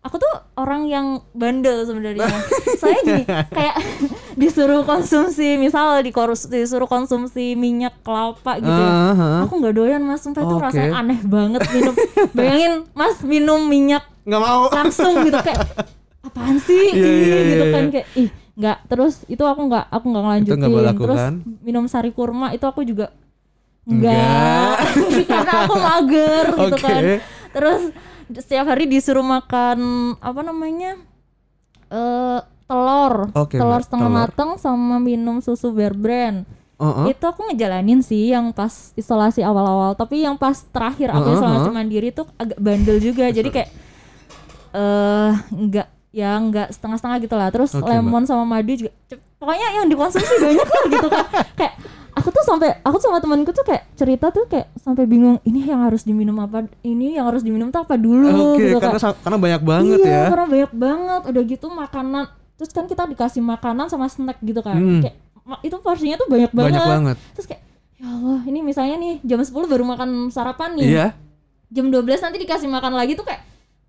aku 0.00 0.14
tuh 0.16 0.30
orang 0.54 0.86
yang 0.86 1.06
bandel 1.32 1.82
sebenarnya 1.82 2.30
saya 2.80 2.98
gini 3.00 3.22
kayak 3.48 3.74
disuruh 4.40 4.82
konsumsi 4.82 5.54
misal 5.56 5.98
dikorus- 6.00 6.46
disuruh 6.46 6.86
konsumsi 6.86 7.54
minyak 7.54 7.98
kelapa 8.00 8.58
gitu 8.58 8.70
ya 8.70 8.90
Ah, 8.90 9.10
ah. 9.12 9.38
aku 9.42 9.58
nggak 9.58 9.74
doyan 9.74 9.98
mas 10.00 10.22
sumpah 10.22 10.42
itu 10.42 10.54
Oke. 10.54 10.62
rasanya 10.64 10.94
aneh 10.96 11.18
banget 11.20 11.62
minum 11.68 11.94
bayangin 12.32 12.72
mas 12.92 13.18
minum 13.20 13.60
minyak 13.64 14.06
Nggak 14.22 14.38
mau. 14.40 14.62
langsung 14.68 15.12
gitu 15.20 15.34
kayak 15.36 15.58
apaan 16.38 16.56
sih 16.62 16.86
Iya, 16.94 17.02
Ih, 17.02 17.18
iya, 17.18 17.36
gitu 17.42 17.64
iya, 17.64 17.74
kan 17.74 17.82
iya. 17.82 17.90
kayak 17.90 18.08
ih 18.14 18.28
nggak 18.54 18.78
terus 18.86 19.14
itu 19.26 19.42
aku 19.42 19.60
nggak 19.66 19.86
aku 19.86 20.04
nggak 20.06 20.22
ngelanjutin 20.22 20.58
nggak 20.58 20.70
boleh 20.72 20.92
terus 20.94 21.22
minum 21.62 21.84
sari 21.86 22.10
kurma 22.10 22.50
itu 22.50 22.62
aku 22.62 22.82
juga 22.82 23.10
Enggak. 23.82 24.14
enggak 24.14 24.76
karena 25.30 25.52
aku 25.62 25.74
mager 25.76 26.46
gitu 26.52 26.76
Oke. 26.76 26.82
kan 26.82 27.02
terus 27.50 27.82
setiap 28.34 28.66
hari 28.66 28.84
disuruh 28.84 29.22
makan 29.22 29.78
apa 30.18 30.40
namanya 30.42 30.98
eh 31.88 32.40
telur 32.68 33.32
Oke, 33.32 33.56
telur 33.56 33.80
setengah 33.80 34.10
telur. 34.10 34.18
matang 34.28 34.50
sama 34.58 35.00
minum 35.00 35.40
susu 35.40 35.72
bear 35.72 35.96
brand 35.96 36.44
oh. 36.76 37.08
itu 37.08 37.24
aku 37.24 37.48
ngejalanin 37.48 38.04
sih 38.04 38.28
yang 38.28 38.52
pas 38.52 38.92
isolasi 38.92 39.40
awal-awal 39.40 39.96
tapi 39.96 40.20
yang 40.20 40.36
pas 40.36 40.60
terakhir 40.68 41.08
aku 41.10 41.32
Heeh, 41.32 41.38
isolasi 41.40 41.64
heeh. 41.64 41.74
mandiri 41.74 42.08
tuh 42.12 42.26
agak 42.36 42.58
bandel 42.60 43.00
juga 43.00 43.32
jadi 43.32 43.48
kayak 43.48 43.70
eh 44.68 45.32
enggak 45.48 45.88
ya 46.08 46.34
enggak 46.34 46.72
setengah-setengah 46.72 47.18
gitu 47.20 47.34
lah 47.36 47.48
terus 47.48 47.70
Oke, 47.72 47.84
lemon 47.84 48.24
sama 48.24 48.42
madu 48.42 48.72
juga 48.72 48.90
pokoknya 49.36 49.66
yang 49.76 49.86
dikonsumsi 49.86 50.34
banyak 50.40 50.66
lah 50.66 50.84
gitu 50.88 51.08
kan 51.08 51.24
kayak 51.60 51.74
aku 52.10 52.28
tuh 52.32 52.42
sampai 52.42 52.80
aku 52.80 52.96
sama 52.98 53.20
temanku 53.20 53.52
tuh 53.52 53.62
kayak 53.62 53.84
cerita 53.94 54.32
tuh 54.32 54.48
kayak 54.48 54.72
sampai 54.76 55.04
bingung 55.04 55.38
ini 55.44 55.68
yang 55.68 55.84
harus 55.84 56.02
diminum 56.02 56.34
apa 56.40 56.64
ini 56.80 57.14
yang 57.14 57.28
harus 57.28 57.44
diminum 57.44 57.68
tuh 57.68 57.84
apa 57.84 57.94
dulu 57.94 58.56
Oke, 58.56 58.66
gitu 58.66 58.80
karena 58.80 58.98
kan 58.98 59.14
karena 59.20 59.38
banyak 59.38 59.62
banget 59.62 59.98
iya, 60.00 60.10
ya. 60.10 60.24
karena 60.32 60.46
banyak 60.48 60.72
banget 60.72 61.22
udah 61.28 61.42
gitu 61.44 61.66
makanan 61.68 62.24
terus 62.58 62.70
kan 62.72 62.84
kita 62.84 63.02
dikasih 63.06 63.38
makanan 63.38 63.86
sama 63.86 64.08
snack 64.08 64.40
gitu 64.42 64.64
kan 64.64 64.74
Hmm. 64.74 65.02
kayak 65.04 65.16
itu 65.62 65.76
porsinya 65.80 66.16
tuh 66.18 66.28
banyak 66.28 66.52
banget 66.52 66.72
Banyak 66.76 66.84
banget. 66.88 67.16
terus 67.32 67.46
kayak 67.46 67.62
ya 67.96 68.06
Allah 68.06 68.40
ini 68.44 68.58
misalnya 68.60 68.96
nih 68.96 69.14
jam 69.22 69.38
10 69.38 69.48
baru 69.48 69.84
makan 69.86 70.10
sarapan 70.28 70.74
nih 70.74 70.86
Iya. 70.88 71.06
jam 71.68 71.86
12 71.88 72.04
nanti 72.18 72.36
dikasih 72.38 72.68
makan 72.68 72.92
lagi 72.96 73.14
tuh 73.14 73.24
kayak 73.24 73.44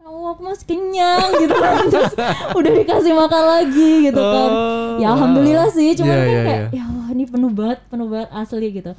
oh 0.09 0.25
aku 0.27 0.41
masih 0.43 0.65
kenyang 0.65 1.29
gitu 1.37 1.53
kan 1.53 1.85
terus 1.93 2.13
udah 2.51 2.71
dikasih 2.75 3.13
makan 3.13 3.43
lagi 3.47 3.91
gitu 4.03 4.17
kan 4.17 4.49
Oh, 4.51 4.97
ya 4.97 5.07
alhamdulillah 5.09 5.69
sih 5.69 5.93
cuman 5.93 6.09
Iya, 6.09 6.17
kan 6.17 6.27
iya, 6.27 6.41
kayak 6.43 6.61
iya. 6.65 6.67
ya 6.73 6.83
Allah 6.83 7.07
ini 7.09 7.23
penuh 7.23 7.51
banget 7.51 7.79
penuh 7.87 8.07
banget 8.07 8.29
asli 8.31 8.67
gitu 8.71 8.91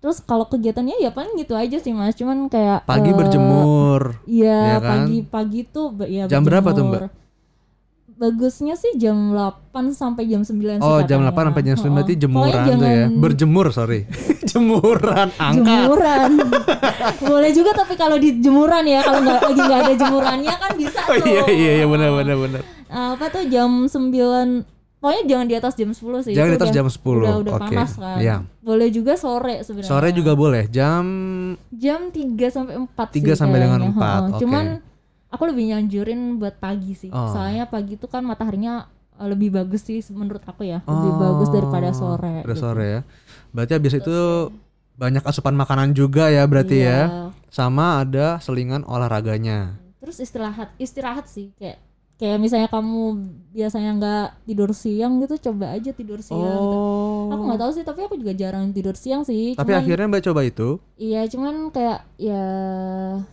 terus 0.00 0.16
kalau 0.18 0.44
kegiatannya 0.44 0.96
ya 0.96 1.10
paling 1.10 1.36
gitu 1.36 1.52
aja 1.52 1.76
sih 1.76 1.92
mas 1.92 2.16
cuman 2.16 2.48
kayak 2.48 2.82
Pagi 2.82 3.06
eh, 3.06 3.14
berjemur. 3.14 4.16
Iya, 4.24 4.56
Iya 4.56 4.76
kan? 4.80 4.88
pagi-pagi 5.04 5.60
tuh 5.68 5.92
ba- 5.92 6.08
ya 6.08 6.24
Jam 6.24 6.40
berapa 6.40 6.72
tuh, 6.72 6.88
berjemur. 6.88 7.12
Bagusnya 8.20 8.76
sih 8.76 8.92
jam 8.94 9.32
8 9.32 9.72
sampai 9.90 10.28
jam 10.28 10.44
9 10.44 10.52
sih 10.76 10.76
Oh, 10.78 11.00
jam 11.00 11.24
katanya. 11.24 11.32
8 11.32 11.48
sampai 11.48 11.62
jam 11.64 11.74
9 11.74 11.88
berarti 11.90 12.12
Heeh. 12.12 12.20
jemuran 12.20 12.44
Pokoknya 12.44 12.76
tuh 12.76 12.84
ya. 12.84 12.92
jangan 13.00 13.16
Berjemur, 13.16 13.66
sorry. 13.72 14.00
jemuran 14.50 15.28
angkat. 15.32 15.56
Jemuran. 15.56 16.30
Boleh 17.24 17.50
juga 17.50 17.70
tapi 17.72 17.94
kalau 17.96 18.16
di 18.16 18.36
jemuran 18.36 18.84
ya, 18.84 19.00
kalau 19.00 19.20
nggak 19.20 19.40
lagi 19.40 19.60
nggak 19.62 19.80
ada 19.80 19.94
jemurannya 19.96 20.54
kan 20.54 20.70
bisa 20.76 21.00
Oh 21.02 21.16
tuh. 21.16 21.24
iya 21.24 21.44
iya 21.48 21.70
iya 21.74 21.86
benar 21.86 22.10
benar 22.12 22.36
benar. 22.36 22.62
Apa 22.86 23.24
tuh 23.30 23.44
jam 23.46 23.88
9 23.88 24.68
Pokoknya 25.00 25.24
jangan 25.24 25.46
di 25.48 25.56
atas 25.56 25.72
jam 25.74 25.88
10 25.88 25.96
sih. 26.20 26.36
Jangan 26.36 26.50
di 26.50 26.56
atas 26.60 26.68
udah- 26.68 26.76
jam 26.76 26.86
10. 26.86 27.24
Udah 27.24 27.36
udah 27.40 27.52
Oke. 27.56 27.62
panas 27.64 27.90
kan. 27.96 28.16
Iya. 28.20 28.36
Boleh 28.60 28.88
juga 28.92 29.16
sore 29.16 29.64
sebenarnya. 29.64 29.88
Sore 29.88 30.08
juga 30.12 30.36
boleh. 30.36 30.68
Jam 30.68 31.04
jam 31.72 32.12
3 32.12 32.20
sampai 32.52 32.76
4 32.76 33.08
3 33.08 33.32
sih 33.32 33.40
sampai 33.40 33.58
dengan 33.58 33.80
kayaknya. 33.80 33.96
4, 33.96 34.04
Heeh. 34.04 34.28
oke. 34.28 34.40
Cuman 34.44 34.64
aku 35.30 35.42
lebih 35.46 35.70
nyanjurin 35.70 36.36
buat 36.36 36.58
pagi 36.58 36.92
sih. 36.92 37.10
Oh. 37.10 37.30
Soalnya 37.30 37.66
pagi 37.66 37.94
itu 37.94 38.06
kan 38.06 38.22
mataharinya 38.22 38.86
eh, 39.16 39.28
lebih 39.28 39.50
bagus 39.50 39.82
sih 39.82 40.02
menurut 40.10 40.42
aku 40.42 40.62
ya. 40.62 40.82
Lebih 40.84 41.10
Oh, 41.10 41.18
bagus 41.18 41.48
daripada 41.48 41.90
sore. 41.90 42.42
Pada 42.42 42.52
gitu. 42.52 42.62
sore 42.62 42.86
ya. 42.86 43.00
Berarti 43.50 43.72
habis 43.74 43.94
itu 43.94 44.16
banyak 44.94 45.24
asupan 45.24 45.56
makanan 45.56 45.96
juga 45.96 46.28
ya 46.28 46.44
berarti 46.44 46.84
Iya. 46.84 46.90
ya. 46.92 47.02
Sama 47.48 48.04
ada 48.04 48.38
selingan 48.38 48.84
olahraganya. 48.84 49.80
Terus 49.98 50.18
istirahat, 50.18 50.70
istirahat 50.76 51.26
sih 51.26 51.50
kayak 51.56 51.78
kayak 52.20 52.36
misalnya 52.36 52.68
kamu 52.68 53.00
biasanya 53.50 53.90
nggak 53.96 54.26
tidur 54.44 54.70
siang 54.70 55.18
gitu, 55.18 55.40
coba 55.40 55.72
aja 55.72 55.90
tidur 55.90 56.20
siang 56.20 56.36
gitu. 56.36 56.68
Oh. 56.68 57.32
Aku 57.32 57.42
nggak 57.48 57.58
tahu 57.58 57.70
sih, 57.72 57.82
tapi 57.82 58.04
aku 58.04 58.14
juga 58.14 58.36
jarang 58.36 58.70
tidur 58.70 58.92
siang 58.92 59.24
sih. 59.24 59.56
Tapi 59.56 59.72
Cuman- 59.72 59.80
akhirnya 59.80 60.06
Mbak 60.06 60.22
coba 60.28 60.40
itu. 60.44 60.68
Iya, 60.94 61.24
cuman 61.26 61.72
kayak 61.72 61.98
ya 62.14 62.42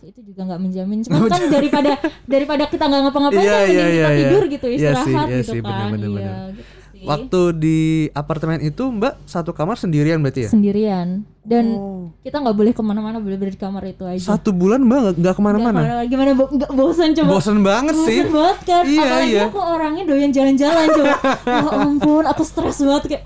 itu 0.00 0.20
juga 0.24 0.40
nggak 0.42 0.60
menjamin. 0.60 0.98
Cuman 1.04 1.28
kan 1.28 1.42
daripada 1.46 1.92
daripada 2.24 2.64
kita 2.64 2.84
nggak 2.88 3.02
ngapa-ngapain 3.04 3.44
Iya, 3.44 3.52
kan 3.52 3.60
mending 3.60 3.76
iya, 3.76 3.84
kita 3.84 3.92
iya, 3.92 4.08
iya. 4.08 4.18
tidur 4.24 4.44
gitu, 4.48 4.66
Iya 4.66 4.74
istirahat 4.74 5.04
sih, 5.04 5.12
iya 5.12 5.38
gitu 5.38 5.52
sih, 5.52 5.60
kan. 5.60 5.68
benar, 5.68 5.86
benar, 5.92 6.08
iya, 6.08 6.16
gitu 6.16 6.72
sih. 6.88 7.06
Waktu 7.06 7.40
di 7.54 7.78
apartemen 8.10 8.58
itu 8.58 8.82
Mbak 8.82 9.14
satu 9.22 9.54
kamar 9.54 9.76
sendirian 9.76 10.18
berarti 10.18 10.48
ya? 10.48 10.50
sendirian 10.50 11.22
dan 11.48 11.64
Oh. 11.72 12.12
kita 12.20 12.36
nggak 12.36 12.52
boleh 12.52 12.70
ke 12.70 12.82
mana-mana, 12.82 13.16
boleh 13.16 13.34
berada 13.34 13.50
di 13.50 13.58
kamar 13.58 13.82
itu 13.86 14.04
aja. 14.04 14.36
Satu 14.36 14.52
bulan 14.52 14.80
Mbak 14.80 14.98
nggak- 15.16 15.34
ke 15.34 15.42
mana-mana? 15.42 16.04
Gimana 16.04 16.30
bo- 16.34 16.52
nggak 16.52 16.70
bosan 16.70 17.10
coba? 17.14 17.28
Bosen 17.30 17.58
banget 17.62 17.94
sih. 17.98 18.20
Bosan 18.20 18.30
banget 18.30 18.58
kan 18.62 18.82
Iya, 18.84 19.00
Apalagi 19.00 19.30
iya. 19.30 19.42
aku 19.46 19.58
orangnya 19.58 20.04
doyan 20.04 20.30
jalan-jalan 20.30 20.86
coba 20.90 21.16
Ya 21.48 21.70
ampun 21.80 22.22
aku 22.22 22.42
stres 22.42 22.78
banget 22.78 23.04
kayak 23.08 23.24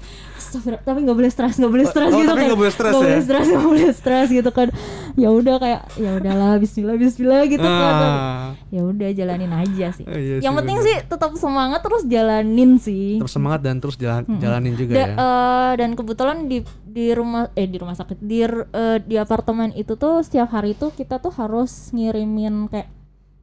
Astagfirullah, 0.52 0.84
tapi 0.84 0.98
nggak 1.00 1.16
boleh 1.16 1.30
stres, 1.30 1.54
nggak 1.56 1.72
boleh 1.72 1.86
stres 1.86 2.06
Oh, 2.06 2.18
gitu 2.18 2.28
tapi 2.28 2.36
kan. 2.36 2.46
nggak 2.46 2.60
boleh 2.60 2.70
stres 2.70 2.92
Nggak 2.92 3.00
ya? 3.00 3.08
boleh 3.08 3.22
stres, 3.22 3.46
nggak 3.48 3.64
boleh 3.64 3.88
stres 3.90 4.28
gitu 4.30 4.50
kan. 4.50 4.68
Ya 5.14 5.28
udah 5.28 5.56
kayak 5.56 5.80
ya 5.94 6.10
udahlah 6.14 6.52
Bismillah 6.58 6.96
Bismillah 6.96 7.42
gitu 7.46 7.64
kan. 7.64 7.94
Ah. 7.96 8.46
Ya 8.68 8.82
udah 8.82 9.08
jalanin 9.10 9.48
aja 9.50 9.86
sih. 9.90 10.04
Oh, 10.04 10.12
iya 10.12 10.36
Yang 10.38 10.44
sih, 10.46 10.58
penting 10.58 10.78
bener. 10.78 10.86
sih 10.86 10.96
tetap 11.02 11.30
semangat 11.34 11.80
terus 11.80 12.02
jalanin 12.04 12.70
sih. 12.76 13.16
Terus 13.18 13.32
semangat 13.32 13.60
dan 13.62 13.76
terus 13.78 13.96
jalan, 13.96 14.22
jalanin 14.36 14.74
juga 14.74 14.92
Da- 14.92 15.00
ya. 15.02 15.14
eh, 15.14 15.72
dan 15.78 15.90
kebetulan 15.92 16.44
di 16.44 16.60
di 16.84 17.08
rumah 17.10 17.48
eh 17.50 17.64
di 17.64 17.76
rumah 17.76 17.94
sakit 17.94 18.18
di 18.18 18.44
eh, 18.44 18.60
di 19.00 19.16
apartemen 19.16 19.72
itu 19.72 19.94
tuh 19.94 20.20
setiap 20.20 20.48
hari 20.50 20.72
tuh 20.72 20.90
kita 20.90 21.16
tuh 21.16 21.32
harus 21.32 21.72
ngirimin 21.90 22.68
kayak 22.68 22.88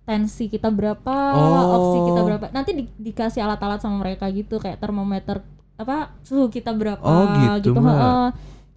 tensi 0.04 0.46
kita 0.48 0.70
berapa, 0.70 1.16
Oh. 1.32 1.66
oksi 1.72 1.98
kita 2.04 2.22
berapa. 2.24 2.46
Nanti 2.50 2.72
di- 2.74 2.94
dikasih 3.00 3.40
alat-alat 3.40 3.78
sama 3.78 4.00
mereka 4.00 4.26
gitu 4.28 4.58
kayak 4.58 4.78
termometer 4.78 5.46
apa 5.80 6.12
suhu 6.22 6.52
kita 6.52 6.76
berapa 6.76 7.00
Oh, 7.00 7.56
gitu, 7.56 7.72
Mbak. 7.72 7.88
heeh. 7.88 8.28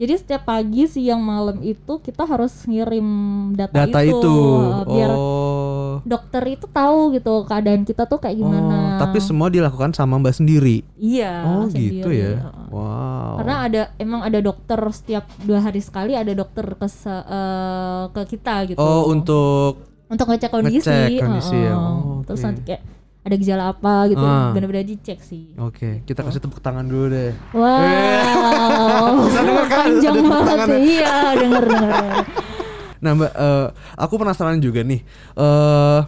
Jadi 0.03 0.15
setiap 0.19 0.43
pagi, 0.43 0.83
siang, 0.87 1.23
malam 1.23 1.63
itu 1.63 2.03
kita 2.03 2.27
harus 2.27 2.51
ngirim 2.67 3.07
data, 3.55 3.87
Data 3.87 4.01
itu. 4.03 4.35
heeh, 4.35 4.83
biar 4.89 5.11
oh. 5.15 5.93
dokter 6.03 6.43
itu 6.49 6.67
tahu 6.67 7.15
gitu 7.15 7.47
keadaan 7.47 7.87
kita 7.87 8.11
tuh 8.11 8.19
kayak 8.19 8.35
gimana. 8.35 8.99
Oh, 8.99 8.99
tapi 8.99 9.23
semua 9.23 9.47
dilakukan 9.47 9.95
sama 9.95 10.19
Mbak 10.19 10.35
sendiri. 10.35 10.83
iya, 10.99 11.47
oh, 11.47 11.71
sendiri, 11.71 12.03
gitu 12.03 12.11
ya. 12.11 12.51
Wow. 12.71 13.43
Karena 13.43 13.55
ada 13.63 13.83
emang 13.95 14.27
ada 14.27 14.39
dokter 14.43 14.81
setiap 14.91 15.27
dua 15.43 15.59
hari 15.61 15.79
sekali 15.79 16.19
ada 16.19 16.33
dokter 16.35 16.67
ke 16.67 16.87
eh, 16.89 18.03
ke 18.11 18.23
kita 18.27 18.55
gitu. 18.75 18.83
Oh, 18.83 19.07
untuk 19.07 19.87
untuk 20.11 20.27
ngecek 20.27 20.51
kondisi. 20.51 20.83
ngecek 20.83 21.21
kondisi 21.21 21.59
ya. 21.63 21.75
heeh. 21.79 21.79
Oh, 21.79 22.21
Terus 22.27 22.41
oke. 22.43 22.47
nanti 22.51 22.61
kayak 22.65 22.83
ada 23.23 23.35
gejala 23.35 23.71
apa 23.71 24.11
gitu, 24.11 24.19
Ah. 24.19 24.51
benar-benar 24.51 24.83
dicek 24.83 25.23
sih. 25.23 25.55
Oke, 25.55 26.03
kita 26.03 26.21
kasih 26.21 26.43
tepuk 26.43 26.59
tangan 26.59 26.83
dulu 26.83 27.07
deh. 27.07 27.31
Wow, 27.55 29.23
kan? 29.31 29.47
panjang 29.95 30.19
banget 30.21 30.57
ya. 30.59 30.77
Iya, 30.77 31.15
denger 31.37 31.65
denger. 31.65 31.93
Nah, 33.03 33.19
Mbak, 33.19 33.33
eh, 33.35 33.67
aku 33.99 34.15
penasaran 34.15 34.59
juga 34.59 34.83
nih. 34.83 35.03
Eh 35.35 36.01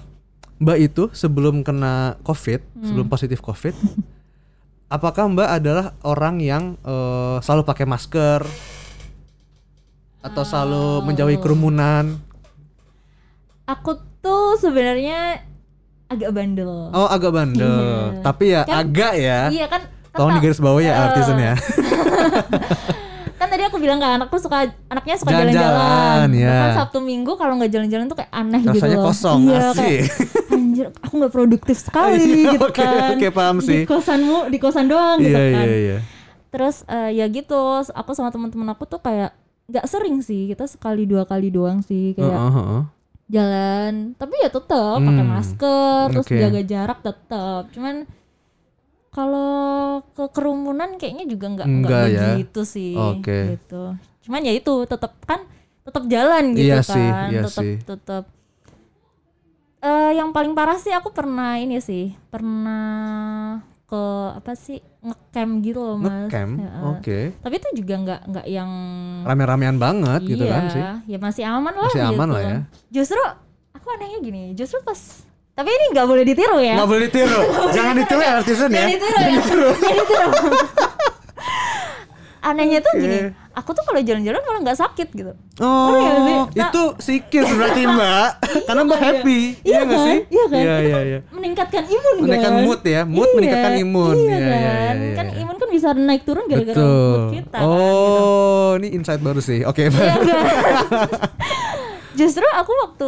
Mbak 0.56 0.78
itu 0.80 1.02
sebelum 1.10 1.60
kena 1.60 2.14
COVID, 2.22 2.62
Hmm. 2.62 2.86
sebelum 2.86 3.06
positif 3.08 3.42
COVID, 3.42 3.74
apakah 4.88 5.26
Mbak 5.26 5.48
adalah 5.52 5.86
orang 6.02 6.38
yang 6.38 6.78
eh, 6.80 7.36
selalu 7.42 7.62
pakai 7.62 7.82
masker 7.82 8.46
atau 10.20 10.42
selalu 10.42 11.02
menjauhi 11.04 11.36
kerumunan? 11.36 12.14
Aku 13.66 13.98
tuh 14.20 14.54
sebenarnya 14.56 15.42
agak 16.16 16.30
bandel. 16.32 16.72
Oh, 16.88 17.06
agak 17.06 17.30
bandel. 17.30 17.68
Iya. 18.10 18.20
Tapi 18.20 18.44
ya 18.48 18.62
Kan- 18.62 18.78
agak 18.80 19.12
ya. 19.14 19.40
Iya 19.48 19.66
kan 19.66 19.80
Tolong 20.08 20.30
tetap- 20.30 20.36
digaris 20.40 20.60
bawah 20.60 20.80
ya 20.80 20.92
Eh, 20.92 21.04
artisan 21.04 21.38
ya. 21.38 21.54
kan 23.34 23.48
tadi 23.50 23.62
aku 23.62 23.76
bilang 23.76 23.98
kan 23.98 24.16
anakku 24.16 24.38
suka 24.38 24.56
anaknya 24.86 25.14
suka 25.16 25.28
Jalan-jalan, 25.28 26.28
ya. 26.32 26.54
bahkan 26.64 26.76
sabtu 26.80 26.98
minggu 27.02 27.32
kalau 27.34 27.54
nggak 27.54 27.68
jalan-jalan 27.68 28.06
tuh 28.06 28.16
kayak 28.16 28.32
aneh 28.32 28.60
gitu 28.62 28.78
Rasanya 28.78 28.98
kosong, 29.02 29.40
iya 29.44 29.60
asik. 29.66 29.76
kayak 29.76 30.04
anjir 30.50 30.86
aku 30.96 31.12
nggak 31.14 31.32
produktif 31.32 31.76
sekali 31.82 32.16
Iya, 32.16 32.50
gitu 32.52 32.64
oke, 32.64 32.78
kan 32.78 33.12
oke, 33.12 33.28
paham 33.30 33.56
sih. 33.58 33.80
di 33.80 33.86
kosanmu 33.86 34.38
di 34.48 34.56
kosan 34.56 34.86
doang 34.86 35.18
gitu 35.18 35.28
Iya, 35.30 35.50
kan 35.50 35.66
iya, 35.66 35.76
iya. 35.76 35.98
terus 36.48 36.86
eh, 36.86 37.10
ya 37.12 37.26
gitu 37.26 37.58
aku 37.84 38.10
sama 38.12 38.30
teman-teman 38.30 38.70
aku 38.70 38.86
tuh 38.86 38.98
kayak 38.98 39.34
nggak 39.66 39.86
sering 39.86 40.20
sih 40.20 40.46
kita 40.46 40.64
sekali 40.64 41.02
dua 41.02 41.24
kali 41.24 41.48
doang 41.48 41.80
sih 41.80 42.14
kayak 42.14 42.30
Heeh, 42.30 42.52
heeh. 42.54 42.82
Jalan 43.26 44.12
tapi 44.14 44.34
ya 44.38 44.48
tetap 44.48 45.00
pakai 45.00 45.24
Hmm, 45.24 45.32
masker 45.32 46.02
terus 46.12 46.26
oke. 46.26 46.36
jaga 46.36 46.60
jarak 46.62 46.98
tetap 47.00 47.62
cuman 47.72 48.04
kalau 49.08 49.54
ke 50.12 50.26
kerumunan 50.28 50.98
kayaknya 50.98 51.24
juga 51.24 51.46
nggak 51.48 51.66
nggak 51.66 51.88
Enggak 51.88 52.04
ya. 52.10 52.20
begitu 52.34 52.60
sih 52.66 52.92
Oke. 52.94 53.38
gitu 53.54 53.84
cuman 54.24 54.40
ya 54.42 54.52
itu 54.52 54.74
tetap 54.84 55.12
kan 55.22 55.40
tetap 55.84 56.02
jalan 56.06 56.44
gitu 56.52 56.64
Iya 56.66 56.80
kan 56.80 56.94
sih, 56.96 57.08
iya 57.30 57.40
tetap 57.44 57.64
sih. 57.64 57.74
tetap 57.80 58.24
Eh, 59.78 60.16
yang 60.16 60.32
paling 60.32 60.56
parah 60.56 60.80
sih 60.80 60.88
aku 60.90 61.12
pernah 61.12 61.60
ini 61.60 61.76
sih 61.76 62.16
pernah 62.32 63.60
ke 63.84 64.02
apa 64.32 64.52
sih 64.54 64.80
ngecamp 65.00 65.60
gitu 65.60 65.78
loh 65.78 65.96
mas 66.00 66.26
Ngecamp, 66.26 66.52
Ya, 66.56 66.70
oke. 66.88 67.18
tapi 67.38 67.54
itu 67.60 67.68
juga 67.76 67.94
nggak 68.00 68.20
nggak 68.32 68.46
yang 68.48 68.70
Rame-ramean 69.22 69.76
banget 69.76 70.20
gitu 70.24 70.44
iya, 70.44 70.52
kan 70.52 70.62
sih. 70.68 70.82
ya 71.06 71.18
masih 71.20 71.44
aman 71.44 71.70
lah 71.70 71.88
Masih 71.92 72.02
aman 72.02 72.26
gitu. 72.26 72.32
lah 72.32 72.42
ya. 72.42 72.58
Justru 72.90 73.20
aku 73.70 73.86
anehnya 73.92 74.18
gini, 74.18 74.42
justru 74.56 74.80
pas 74.80 74.98
tapi 75.54 75.70
ini 75.70 75.84
nggak 75.94 76.06
boleh 76.08 76.24
ditiru 76.26 76.58
ya. 76.58 76.74
Nggak 76.74 76.88
boleh 76.88 77.02
ditiru. 77.06 77.40
Jangan 77.76 77.94
ditiru 77.94 78.20
ya 78.20 78.32
artisan 78.40 78.68
ya. 78.68 78.74
Jangan 78.74 78.90
ditiru 78.90 79.14
ya. 79.14 79.22
Jangan 79.30 79.94
ditiru. 79.94 80.30
Anehnya 82.44 82.78
tuh 82.80 82.92
gini, 83.00 83.20
aku 83.54 83.70
tuh 83.70 83.82
kalau 83.82 83.98
jalan-jalan 83.98 84.40
malah 84.40 84.60
nggak 84.60 84.76
sakit 84.76 85.08
gitu. 85.10 85.32
Oh, 85.58 85.88
nggak 85.94 86.18
sih? 86.20 86.36
Nah- 86.54 86.68
itu 86.68 86.82
psikis 86.98 87.46
berarti 87.48 87.82
Mbak. 87.84 88.28
Karena 88.66 88.82
Mbak 88.82 89.00
happy. 89.00 89.40
Iya 89.62 89.78
nggak 89.80 89.94
kan? 89.96 90.06
sih? 90.06 90.18
Iya 90.26 90.44
kan? 90.44 90.58
Iya, 90.58 90.74
Itu 90.74 90.84
iya, 90.84 91.00
iya. 91.00 91.18
Meningkatkan 91.30 91.82
imun 91.84 92.14
Menaikkan 92.20 92.50
kan. 92.50 92.62
mood 92.62 92.80
ya, 92.82 93.02
mood 93.04 93.24
Iya, 93.24 93.34
meningkatkan 93.34 93.72
imun. 93.78 94.16
Iya, 94.16 94.26
Iya, 94.28 94.36
iya, 94.36 94.60
kan? 94.60 94.96
iya, 94.96 95.14
Kan 95.14 95.26
iya. 95.26 95.40
imun 95.40 95.56
kan 95.56 95.68
bisa 95.70 95.88
naik 95.92 96.22
turun 96.22 96.44
gara-gara 96.44 96.76
mood 96.76 97.22
kita 97.32 97.56
kan. 97.56 97.62
gitu. 97.62 97.72
Oh, 97.72 98.70
ini 98.76 98.88
insight 98.92 99.20
baru 99.20 99.40
sih. 99.40 99.60
Oke, 99.62 99.82
Iya 99.84 99.90
Mbak. 99.90 100.06
enggak. 100.18 100.42
Justru 102.18 102.46
aku 102.48 102.72
waktu 102.80 103.06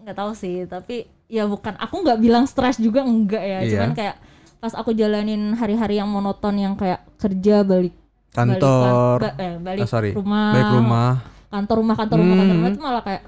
nggak 0.00 0.16
tahu 0.16 0.32
sih, 0.32 0.66
tapi 0.66 0.96
ya 1.26 1.44
bukan 1.44 1.76
aku 1.76 2.02
nggak 2.02 2.18
bilang 2.18 2.44
stres 2.44 2.76
juga 2.76 3.02
enggak 3.02 3.38
ya. 3.40 3.58
Iya. 3.60 3.70
Cuman 3.76 3.92
kayak 3.92 4.16
pas 4.58 4.74
aku 4.74 4.92
jalanin 4.92 5.54
hari-hari 5.54 5.96
yang 5.96 6.06
monoton 6.06 6.52
yang 6.54 6.74
kayak 6.74 7.00
kerja 7.16 7.62
balik 7.62 7.96
Kantor. 8.30 9.18
balik, 9.18 9.20
ba- 9.20 9.36
eh, 9.38 9.54
balik 9.58 9.80
Ah, 9.80 9.88
sorry. 9.88 10.10
rumah, 10.12 10.52
Baik 10.52 10.70
rumah. 10.72 11.10
kantor 11.48 11.76
rumah 11.76 11.94
kantor 11.94 12.16
rumah 12.16 12.36
kantor 12.36 12.54
rumah 12.54 12.62
Hmm. 12.62 12.70
itu 12.70 12.80
malah 12.80 13.02
kayak 13.02 13.22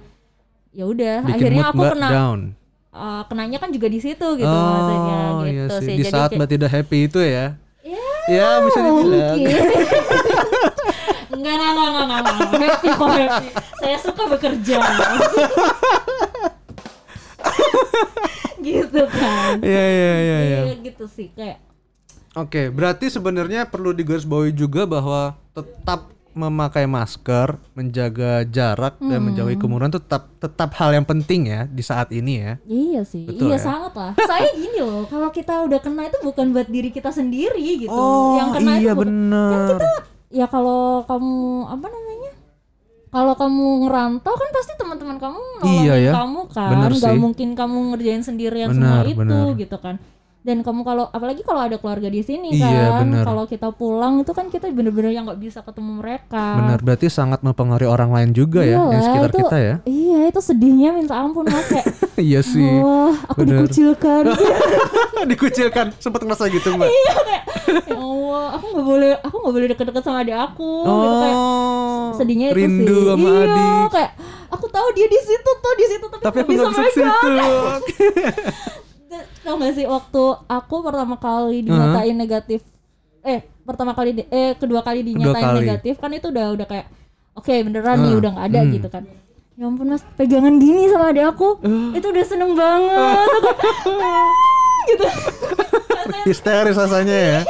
ya 0.70 0.84
udah 0.84 1.16
akhirnya 1.26 1.62
aku 1.66 1.82
kena 1.84 2.08
down. 2.08 2.54
uh, 2.88 3.22
kenanya 3.26 3.58
kan 3.58 3.68
juga 3.68 3.86
di 3.86 3.98
situ 3.98 4.26
gitu 4.32 4.48
oh, 4.48 4.64
maksudnya 4.64 5.20
gitu 5.42 5.44
iya 5.44 5.64
sih. 5.68 5.82
sih. 5.82 5.92
Di 5.92 6.00
Jadi 6.00 6.08
saat 6.08 6.30
Mbak 6.30 6.48
tidak 6.48 6.68
happy 6.70 6.98
itu 7.04 7.18
ya. 7.18 7.52
Ya, 7.82 7.98
Ya, 8.24 8.48
bisa 8.62 8.78
dibilang. 8.78 9.34
enggak, 11.34 11.52
enggak, 11.52 11.68
enggak, 11.68 11.82
enggak, 11.82 12.00
enggak, 12.00 12.20
enggak. 12.22 12.34
Happy 12.62 12.88
kok 12.88 13.08
happy. 13.10 13.46
Saya 13.76 13.96
suka 13.98 14.22
bekerja. 14.28 14.78
gitu 18.62 19.02
kan. 19.08 19.54
Iya, 19.58 19.84
iya, 19.84 20.12
iya, 20.16 20.38
iya. 20.40 20.60
Iya 20.62 20.74
gitu 20.80 21.04
sih 21.08 21.28
kayak 21.32 21.58
Oke, 22.34 22.68
berarti 22.68 23.06
sebenarnya 23.06 23.64
perlu 23.64 23.92
digarisbawahi 23.92 24.50
juga 24.50 24.82
bahwa 24.84 25.20
tetap 25.52 26.08
memakai 26.32 26.88
masker, 26.88 27.60
menjaga 27.72 28.40
jarak 28.46 28.96
dan 28.98 29.20
Hmm. 29.20 29.24
menjauhi 29.28 29.52
kerumunan 29.54 29.92
tetap 29.92 30.32
tetap 30.38 30.72
hal 30.72 30.88
yang 30.90 31.04
penting 31.04 31.44
ya 31.44 31.68
di 31.68 31.84
saat 31.84 32.08
ini 32.08 32.40
ya. 32.40 32.52
Iya 32.64 33.04
sih, 33.04 33.28
Betul 33.28 33.52
iya 33.52 33.60
ya? 33.60 33.62
sangat 33.62 33.92
lah. 33.92 34.12
Saya 34.16 34.48
gini 34.54 34.80
loh, 34.80 35.04
kalau 35.06 35.28
kita 35.28 35.60
udah 35.62 35.76
kena 35.76 36.08
itu 36.08 36.16
bukan 36.22 36.50
buat 36.50 36.66
diri 36.66 36.88
kita 36.88 37.12
sendiri 37.12 37.60
gitu. 37.78 37.92
yang 38.34 38.48
kena 38.50 38.80
iya 38.80 38.90
itu 38.90 38.96
bukan- 38.96 39.12
bener. 39.28 39.80
ya 40.32 40.46
kalau 40.46 41.04
kamu 41.04 41.36
apa 41.68 41.86
namanya? 41.86 42.32
Kalau 43.12 43.34
kamu 43.36 43.64
ngerantau 43.84 44.32
kan 44.32 44.48
pasti 44.50 44.72
teman-teman 44.74 45.20
kamu 45.20 45.36
nolongin 45.60 45.84
Iya 45.84 45.94
ya, 46.00 46.12
kamu 46.16 46.40
kan, 46.48 46.70
bener 46.72 46.90
nggak 46.96 47.16
mungkin 47.18 47.48
kamu 47.52 47.76
ngerjain 47.92 48.24
sendirian 48.24 48.72
Benar, 48.72 49.04
semua 49.04 49.12
itu 49.12 49.20
benar. 49.20 49.52
gitu 49.52 49.76
kan. 49.76 49.94
Dan 50.42 50.60
kamu 50.60 50.82
kalau 50.82 51.06
apalagi 51.06 51.40
kalau 51.40 51.62
ada 51.62 51.78
keluarga 51.78 52.06
di 52.06 52.18
sini 52.18 52.50
Iya, 52.52 52.98
kan, 52.98 53.14
kalau 53.22 53.46
kita 53.46 53.70
pulang 53.70 54.18
itu 54.18 54.30
kan 54.30 54.46
kita 54.46 54.66
bener-bener 54.68 55.10
yang 55.10 55.22
nggak 55.22 55.38
bisa 55.38 55.62
ketemu 55.62 56.02
mereka. 56.02 56.58
Benar, 56.58 56.78
berarti 56.78 57.06
sangat 57.06 57.40
mempengaruhi 57.40 57.86
orang 57.86 58.10
lain 58.10 58.30
juga 58.32 58.60
ya, 58.60 58.74
yang 58.74 58.90
Iyalah, 58.90 59.04
sekitar 59.04 59.30
itu- 59.30 59.38
kita 59.40 59.56
ya. 59.56 59.74
Iya 59.84 60.20
itu 60.26 60.40
sedihnya 60.40 60.90
minta 60.92 61.14
ampun 61.16 61.46
mas 61.46 61.62
kayak 61.64 61.86
iya 62.24 62.42
sih. 62.42 62.58
Wah, 62.74 63.14
aku 63.24 63.38
bener. 63.40 63.62
dikucilkan. 63.62 64.22
Dikucilkan, 65.22 65.86
sempat 65.96 66.18
ngerasa 66.20 66.50
gitu 66.50 66.74
mbak. 66.74 66.90
Iya 66.90 67.12
kayak 67.22 67.42
ya 67.86 67.94
Allah, 67.94 68.46
aku 68.52 68.66
nggak 68.68 68.86
boleh, 68.88 69.10
aku 69.22 69.36
nggak 69.38 69.54
boleh 69.54 69.68
deket-deket 69.70 70.02
sama 70.02 70.18
adik 70.20 70.34
aku. 70.34 70.72
gitu 70.82 71.16
kayak 71.16 71.36
Oh, 71.38 72.10
sedihnya 72.12 72.46
itu 72.50 72.58
rindu 72.58 72.90
sih. 72.92 73.06
sama 73.06 73.22
iya, 73.22 73.38
adik. 73.46 73.86
kayak 73.94 74.10
aku 74.50 74.66
tahu 74.66 74.88
dia 74.92 75.06
di 75.06 75.20
situ 75.20 75.50
tuh 75.56 75.72
di 75.72 75.86
situ 75.86 76.06
tapi, 76.10 76.22
Tapi 76.24 76.36
aku 76.36 76.50
bisa 76.50 76.66
ke 76.66 76.74
megang. 76.74 76.90
situ. 76.90 77.30
Tau 79.38 79.54
gak 79.54 79.72
sih 79.72 79.84
waktu 79.84 80.22
aku 80.46 80.76
pertama 80.80 81.16
kali 81.16 81.62
dinyatain 81.62 82.14
negatif, 82.14 82.60
eh 83.20 83.40
pertama 83.62 83.92
kali 83.92 84.10
di- 84.14 84.28
eh 84.28 84.54
kedua 84.54 84.80
kali 84.80 85.02
dinyatain 85.02 85.44
kali. 85.44 85.58
negatif 85.62 85.94
kan 85.96 86.10
itu 86.10 86.26
udah 86.26 86.46
udah 86.52 86.64
kayak 86.64 86.86
oke 87.32 87.48
beneran 87.50 87.96
nih 87.98 88.10
Ah, 88.10 88.18
udah 88.18 88.30
nggak 88.32 88.46
ada 88.48 88.60
hmm. 88.60 88.72
gitu 88.72 88.88
kan. 88.88 89.04
Ya 89.52 89.64
ampun 89.64 89.86
mas, 89.86 90.02
pegangan 90.14 90.56
gini 90.56 90.88
sama 90.88 91.10
adik 91.10 91.28
aku, 91.28 91.60
Uh. 91.60 91.92
itu 91.92 92.06
udah 92.06 92.24
seneng 92.24 92.52
banget. 92.52 93.28
gitu. 94.88 95.04
Histeris 96.24 96.74
rasanya 96.74 97.12
ya. 97.12 97.40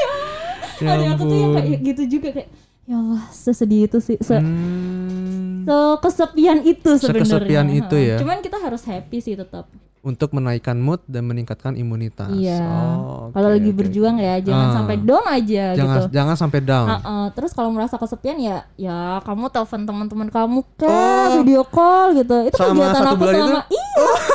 Ya 0.78 0.88
adik 0.92 1.08
aku 1.14 1.22
tuh 1.24 1.36
yang 1.36 1.52
kayak 1.54 1.80
gitu 1.84 2.02
juga 2.10 2.28
kayak 2.32 2.48
ya 2.82 2.96
Allah 2.96 3.22
sesedih 3.30 3.86
itu 3.86 3.98
sih 3.98 4.18
se 4.18 4.34
Hmm, 4.34 5.62
kesepian 5.96 6.58
itu 6.60 6.98
sebenarnya 6.98 7.38
Sekesepian 7.38 7.66
itu 7.70 7.94
ya. 7.96 8.16
cuman 8.18 8.42
kita 8.42 8.58
harus 8.58 8.82
happy 8.82 9.22
sih 9.22 9.38
tetap 9.38 9.70
untuk 10.02 10.30
menaikkan 10.32 10.74
mood 10.74 10.98
dan 11.06 11.22
meningkatkan 11.22 11.72
imunitas. 11.72 12.26
iya 12.28 12.58
Oh, 12.58 13.30
oke, 13.30 13.34
kalau 13.34 13.48
lagi 13.48 13.70
oke, 13.70 13.78
berjuang 13.78 14.18
ya 14.18 14.34
jangan 14.38 14.66
Ah. 14.66 14.74
sampai 14.76 14.96
down 14.98 15.24
aja 15.24 15.64
jangan 15.72 15.96
gitu 15.96 16.06
jangan 16.10 16.36
sampai 16.36 16.60
down. 16.60 16.88
Ha-ha. 16.88 17.14
terus 17.32 17.50
kalau 17.50 17.70
merasa 17.70 17.94
kesepian 17.94 18.34
ya 18.36 18.66
ya 18.74 18.98
kamu 19.20 19.46
telepon 19.48 19.80
teman-teman 19.82 20.28
kamu 20.28 20.58
ke 20.74 20.90
Oh. 20.90 21.38
video 21.38 21.62
call 21.64 22.14
gitu 22.14 22.36
itu 22.44 22.56
Selama 22.56 22.74
kegiatan 22.76 22.94
satu 22.96 23.06
aku 23.08 23.16
bulan 23.16 23.34
selama 23.36 23.60
iya 23.68 23.90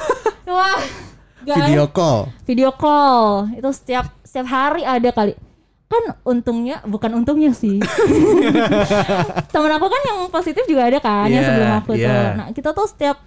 wah 0.50 0.78
guys, 1.46 1.58
Video 1.62 1.86
call. 1.88 2.20
video 2.44 2.70
call 2.72 3.24
itu 3.54 3.70
setiap 3.70 4.06
setiap 4.22 4.48
hari 4.48 4.82
ada 4.82 5.10
kali 5.10 5.36
kan 5.86 6.04
untungnya 6.22 6.84
bukan 6.84 7.12
untungnya 7.14 7.52
sih 7.52 7.80
temen 9.54 9.72
aku 9.72 9.88
kan 9.88 10.02
yang 10.06 10.20
positif 10.28 10.64
juga 10.64 10.84
ada 10.86 11.00
kan 11.00 11.28
yang 11.28 11.40
Yeah, 11.40 11.48
sebelum 11.50 11.72
aku 11.78 11.92
tuh 11.94 12.04
yeah. 12.04 12.36
nah 12.36 12.48
kita 12.52 12.70
tuh 12.72 12.88
setiap 12.88 13.18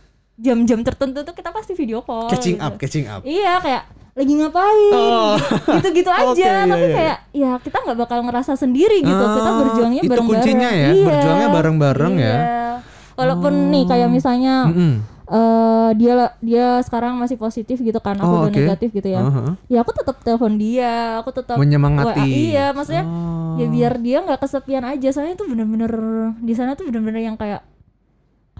jam-jam 0.40 0.81
tertentu 0.81 1.20
tuh 1.20 1.33
kita 1.33 1.50
pasti 1.50 1.72
video 1.72 2.00
call 2.00 2.26
Catching 2.26 2.57
gitu. 2.57 2.64
up, 2.64 2.72
catching 2.76 3.07
up. 3.07 3.20
iya 3.22 3.57
kayak 3.59 3.85
lagi 4.11 4.33
ngapain 4.35 4.92
Oh. 4.92 5.37
gitu-gitu 5.76 6.11
aja 6.18 6.26
Oke, 6.26 6.40
iya, 6.40 6.64
tapi 6.64 6.83
iya. 6.83 6.94
kayak 6.94 7.16
ya 7.31 7.50
kita 7.59 7.76
nggak 7.79 7.98
bakal 7.98 8.18
ngerasa 8.22 8.53
sendiri 8.55 8.98
gitu 8.98 9.14
kita 9.31 9.46
Ah, 9.46 9.57
berjuangnya 9.59 10.00
itu 10.00 10.11
bareng-bareng 10.11 10.40
kuncinya 10.42 10.70
ya, 10.70 10.90
Iya, 10.90 11.05
berjuangnya 11.07 11.48
bareng-bareng 11.50 12.14
ya. 12.16 12.24
iya. 12.26 12.72
walaupun 13.12 13.53
nih 13.68 13.85
kayak 13.85 14.09
misalnya 14.09 14.55
Mm-mm. 14.66 14.92
eh 15.29 15.90
dia 15.94 16.12
dia 16.40 16.66
sekarang 16.81 17.14
masih 17.16 17.37
positif 17.37 17.79
gitu 17.79 17.96
kan 17.96 18.16
aku 18.16 18.26
Oh, 18.26 18.38
udah 18.40 18.50
oke. 18.50 18.59
negatif 18.59 18.88
gitu 18.90 19.09
ya 19.09 19.20
Uh-huh. 19.20 19.55
ya 19.66 19.79
aku 19.79 19.92
tetap 19.92 20.18
telepon 20.18 20.57
dia 20.57 20.92
aku 21.16 21.31
tetap 21.31 21.55
Menyemangati. 21.55 22.18
WA, 22.18 22.26
iya 22.26 22.66
maksudnya 22.70 23.05
Oh. 23.05 23.55
ya 23.57 23.66
biar 23.66 23.92
dia 23.96 24.18
nggak 24.20 24.38
kesepian 24.38 24.83
aja 24.83 25.09
soalnya 25.11 25.35
itu 25.35 25.44
bener-bener 25.44 25.92
di 26.37 26.50
sana 26.50 26.72
tuh 26.72 26.83
bener-bener 26.85 27.22
yang 27.22 27.37
kayak 27.37 27.62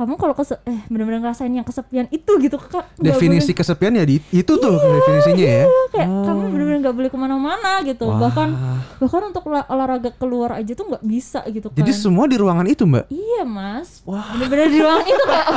kamu 0.01 0.17
kalau 0.17 0.33
kese 0.33 0.57
eh 0.65 0.81
bener-bener 0.87 1.21
ngerasain 1.21 1.51
yang 1.51 1.61
kesepian 1.61 2.09
itu 2.09 2.33
gitu 2.39 2.57
kak 2.57 2.89
definisi 2.97 3.53
kesepian 3.53 3.93
ya 3.93 4.03
di 4.03 4.17
itu 4.31 4.53
tuh 4.55 4.73
definisinya 4.73 5.37
ya. 5.37 5.65
boleh- 5.67 5.89
kayak 5.91 6.09
kamu 6.09 6.41
bener-bener 6.49 6.79
nggak 6.81 6.97
boleh 6.97 7.11
ke 7.11 7.19
mana-mana 7.19 7.73
gitu 7.83 8.07
Wah. 8.07 8.17
bahkan 8.19 8.49
bahkan 8.97 9.23
untuk 9.27 9.45
olah- 9.45 9.69
olahraga 9.69 10.09
keluar 10.13 10.57
aja 10.57 10.73
tuh 10.73 10.89
nggak 10.89 11.05
bisa 11.05 11.45
gitu 11.47 11.69
kan 11.69 11.77
Jadi 11.77 11.93
semua 11.93 12.25
di 12.25 12.35
ruangan 12.35 12.65
itu, 12.65 12.83
Mbak. 12.83 13.05
iya 13.09 13.45
mas 13.45 14.01
Wah. 14.03 14.25
bener-bener 14.33 14.67
di 14.67 14.79
ruangan 14.79 15.05
itu 15.05 15.23
kayak 15.23 15.49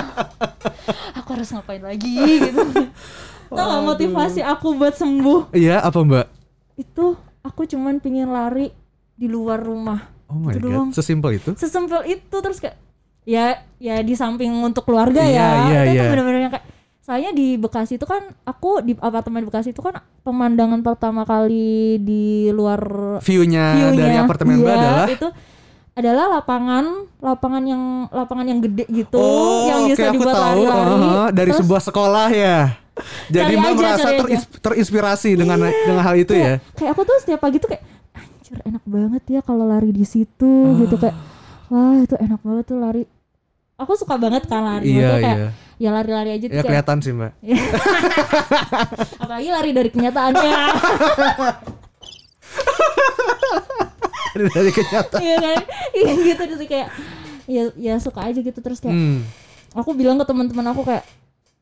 aku 1.15 1.29
harus 1.31 1.47
ngapain 1.49 1.79
lagi 1.81 2.15
gitu 2.41 2.59
Tau 3.45 3.69
gak 3.69 3.83
motivasi 3.87 4.41
aku 4.41 4.73
buat 4.73 4.93
sembuh 4.93 5.53
Iya, 5.53 5.79
apa 5.79 5.99
Mbak? 5.99 6.25
itu 6.75 7.05
aku 7.41 7.61
cuman 7.65 7.97
pingin 7.97 8.27
lari 8.27 8.73
di 9.13 9.25
luar 9.25 9.61
rumah. 9.61 10.09
Oh 10.25 10.35
my 10.35 10.51
god, 10.51 10.59
doang. 10.59 10.89
sesimpel 10.89 11.37
itu? 11.37 11.53
Sesimpel 11.53 12.01
itu 12.09 12.35
terus 12.35 12.57
kayak 12.57 12.75
ya 13.23 13.45
ya 13.77 13.99
di 13.99 14.13
samping 14.13 14.51
untuk 14.57 14.83
keluarga 14.83 15.19
Iya, 15.19 15.31
ya. 15.31 15.47
iya, 15.65 15.79
itu 15.83 15.93
iya. 15.93 15.99
tuh 15.99 16.07
bener-bener 16.11 16.41
yang 16.41 16.53
kayak 16.53 16.65
soalnya 16.99 17.31
di 17.31 17.55
Bekasi 17.55 17.95
itu 17.95 18.03
kan 18.03 18.23
aku 18.41 18.79
di 18.79 18.95
apartemen 18.95 19.43
Bekasi 19.43 19.71
itu 19.71 19.79
kan 19.79 19.95
pemandangan 20.21 20.79
pertama 20.79 21.23
kali 21.23 21.99
di 21.99 22.23
luar 22.49 22.79
View-nya 23.19 23.65
view-nya 23.73 23.95
dari 23.97 24.15
apartemen 24.17 24.55
iya, 24.57 24.71
adalah 24.73 25.07
itu 25.09 25.27
adalah 25.93 26.25
lapangan 26.33 26.85
lapangan 27.19 27.63
yang 27.63 27.81
lapangan 28.09 28.45
yang 28.45 28.59
gede 28.59 28.87
gitu 28.89 29.13
Oh, 29.15 29.67
yang 29.67 29.79
bisa 29.85 30.09
aku 30.09 30.15
dibuat 30.15 30.33
lari-lari 30.33 30.89
uh-huh, 30.89 31.27
dari 31.29 31.51
Terus 31.51 31.59
sebuah 31.61 31.81
sekolah 31.83 32.27
ya. 32.29 32.57
Jadi 33.27 33.53
Mbak 33.53 33.67
aja, 33.67 33.77
merasa 33.77 34.09
teris- 34.15 34.49
terinspirasi 34.57 35.29
dengan 35.33 35.57
dengan 35.61 36.01
hal 36.01 36.15
itu 36.15 36.31
ya. 36.31 36.57
kayak, 36.57 36.73
kayak 36.73 36.91
aku 36.91 37.01
tuh 37.03 37.17
setiap 37.19 37.39
pagi 37.39 37.57
tuh 37.57 37.69
kayak 37.69 37.83
anjir 38.11 38.57
enak 38.63 38.83
banget 38.83 39.23
ya 39.27 39.41
kalau 39.41 39.65
lari 39.65 39.89
di 39.89 40.01
situ 40.03 40.49
Ah. 40.49 40.77
gitu 40.77 40.95
kayak 40.97 41.15
wah 41.67 41.93
itu 41.95 42.15
enak 42.15 42.41
banget 42.41 42.63
tuh 42.65 42.77
lari 42.77 43.03
aku 43.75 43.91
suka 43.95 44.15
banget 44.15 44.45
kan 44.45 44.61
lari 44.61 44.93
Iya, 44.93 45.09
kayak 45.13 45.35
iya. 45.35 45.49
ya 45.77 45.89
lari-lari 45.91 46.29
aja 46.31 46.45
tuh 46.45 46.49
Ya 46.49 46.55
kayak 46.55 46.69
kelihatan 46.85 46.97
sih, 46.99 47.11
Mbak. 47.11 47.31
apalagi 49.21 49.49
lari 49.49 49.71
dari 49.71 49.89
kenyataannya 49.89 50.51
dari 54.33 54.71
kenyataan. 54.71 55.21
iya 55.21 55.37
kan 55.37 55.57
iya 55.93 56.11
gitu 56.15 56.41
terus 56.47 56.61
kayak 56.63 56.87
ya 57.45 57.63
ya 57.75 57.93
suka 57.97 58.23
aja 58.23 58.39
gitu 58.39 58.55
terus 58.57 58.79
kayak 58.79 58.93
Hmm. 58.93 59.21
aku 59.71 59.93
bilang 59.93 60.17
ke 60.17 60.25
teman-teman 60.25 60.65
aku 60.67 60.81
kayak 60.83 61.05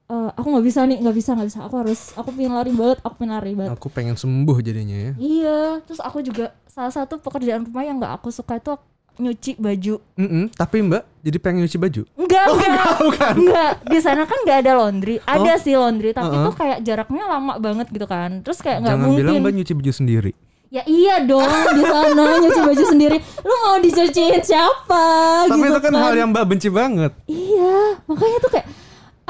"Eh, 0.07 0.29
aku 0.33 0.47
nggak 0.49 0.65
bisa 0.65 0.79
nih 0.81 0.97
nggak 0.97 1.13
bisa 1.13 1.29
nggak 1.33 1.47
bisa 1.47 1.59
aku 1.61 1.75
harus 1.77 2.11
aku 2.13 2.31
pengen 2.31 2.53
lari 2.53 2.71
banget 2.71 2.99
aku 3.01 3.15
pengen 3.17 3.33
lari 3.33 3.51
banget 3.53 3.71
Aku 3.73 3.87
pengen 3.87 4.15
sembuh 4.15 4.57
jadinya 4.61 4.97
ya. 5.01 5.11
iya 5.17 5.59
terus 5.81 5.99
aku 5.99 6.19
juga 6.21 6.51
salah 6.65 6.91
satu 6.91 7.17
pekerjaan 7.17 7.63
rumah 7.63 7.81
yang 7.81 7.97
nggak 7.97 8.13
aku 8.13 8.29
suka 8.29 8.55
itu 8.55 8.75
nyuci 9.13 9.55
baju 9.55 9.99
Mm-mm, 10.15 10.49
tapi 10.51 10.81
Mbak 10.81 11.03
jadi 11.21 11.37
pengen 11.37 11.59
nyuci 11.61 11.77
baju. 11.77 12.01
Enggak, 12.15 12.45
enggak, 12.47 12.89
bukan. 12.99 13.33
enggak. 13.37 13.71
Di 13.83 13.99
sana 13.99 14.23
kan 14.23 14.37
enggak 14.41 14.57
ada 14.59 14.71
laundry. 14.75 15.21
Ada 15.21 15.51
Oh. 15.51 15.57
sih 15.57 15.73
laundry, 15.73 16.11
tapi 16.11 16.31
Uh-uh. 16.31 16.45
tuh 16.45 16.55
kayak 16.55 16.77
jaraknya 16.81 17.23
lama 17.27 17.53
banget 17.55 17.87
gitu 17.87 18.05
kan. 18.05 18.41
Terus 18.41 18.57
kayak 18.59 18.81
nggak 18.81 18.91
Jangan 18.91 19.05
mungkin. 19.05 19.21
bilang 19.21 19.37
Mbak 19.39 19.53
nyuci 19.53 19.73
baju 19.75 19.91
sendiri. 19.91 20.31
Ya 20.67 20.83
iya 20.87 21.19
dong 21.19 21.43
di 21.75 21.83
sana 21.83 22.23
nyuci 22.39 22.61
baju 22.63 22.83
sendiri. 22.87 23.17
Lu 23.41 23.53
mau 23.59 23.75
dicuciin 23.77 24.39
siapa 24.39 25.03
Tapi 25.45 25.59
gitu 25.59 25.67
itu 25.69 25.79
kan 25.79 25.93
hal 25.93 26.13
yang 26.15 26.29
Mbak 26.31 26.45
benci 26.47 26.69
banget. 26.69 27.11
Iya, 27.25 27.99
makanya 28.03 28.37
tuh 28.39 28.51
kayak 28.51 28.67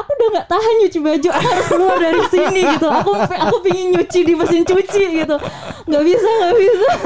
aku 0.01 0.09
udah 0.17 0.27
nggak 0.33 0.47
tahan 0.49 0.73
nyuci 0.81 0.99
baju, 0.99 1.29
aku 1.31 1.47
harus 1.47 1.67
keluar 1.69 1.97
dari 2.01 2.21
sini 2.27 2.61
gitu. 2.75 2.87
Aku 2.89 3.11
aku 3.15 3.55
pingin 3.61 3.87
nyuci 3.93 4.19
di 4.25 4.33
mesin 4.33 4.63
cuci 4.65 5.03
gitu. 5.23 5.35
Nggak 5.87 6.03
bisa, 6.03 6.29
nggak 6.29 6.55
bisa. 6.57 6.89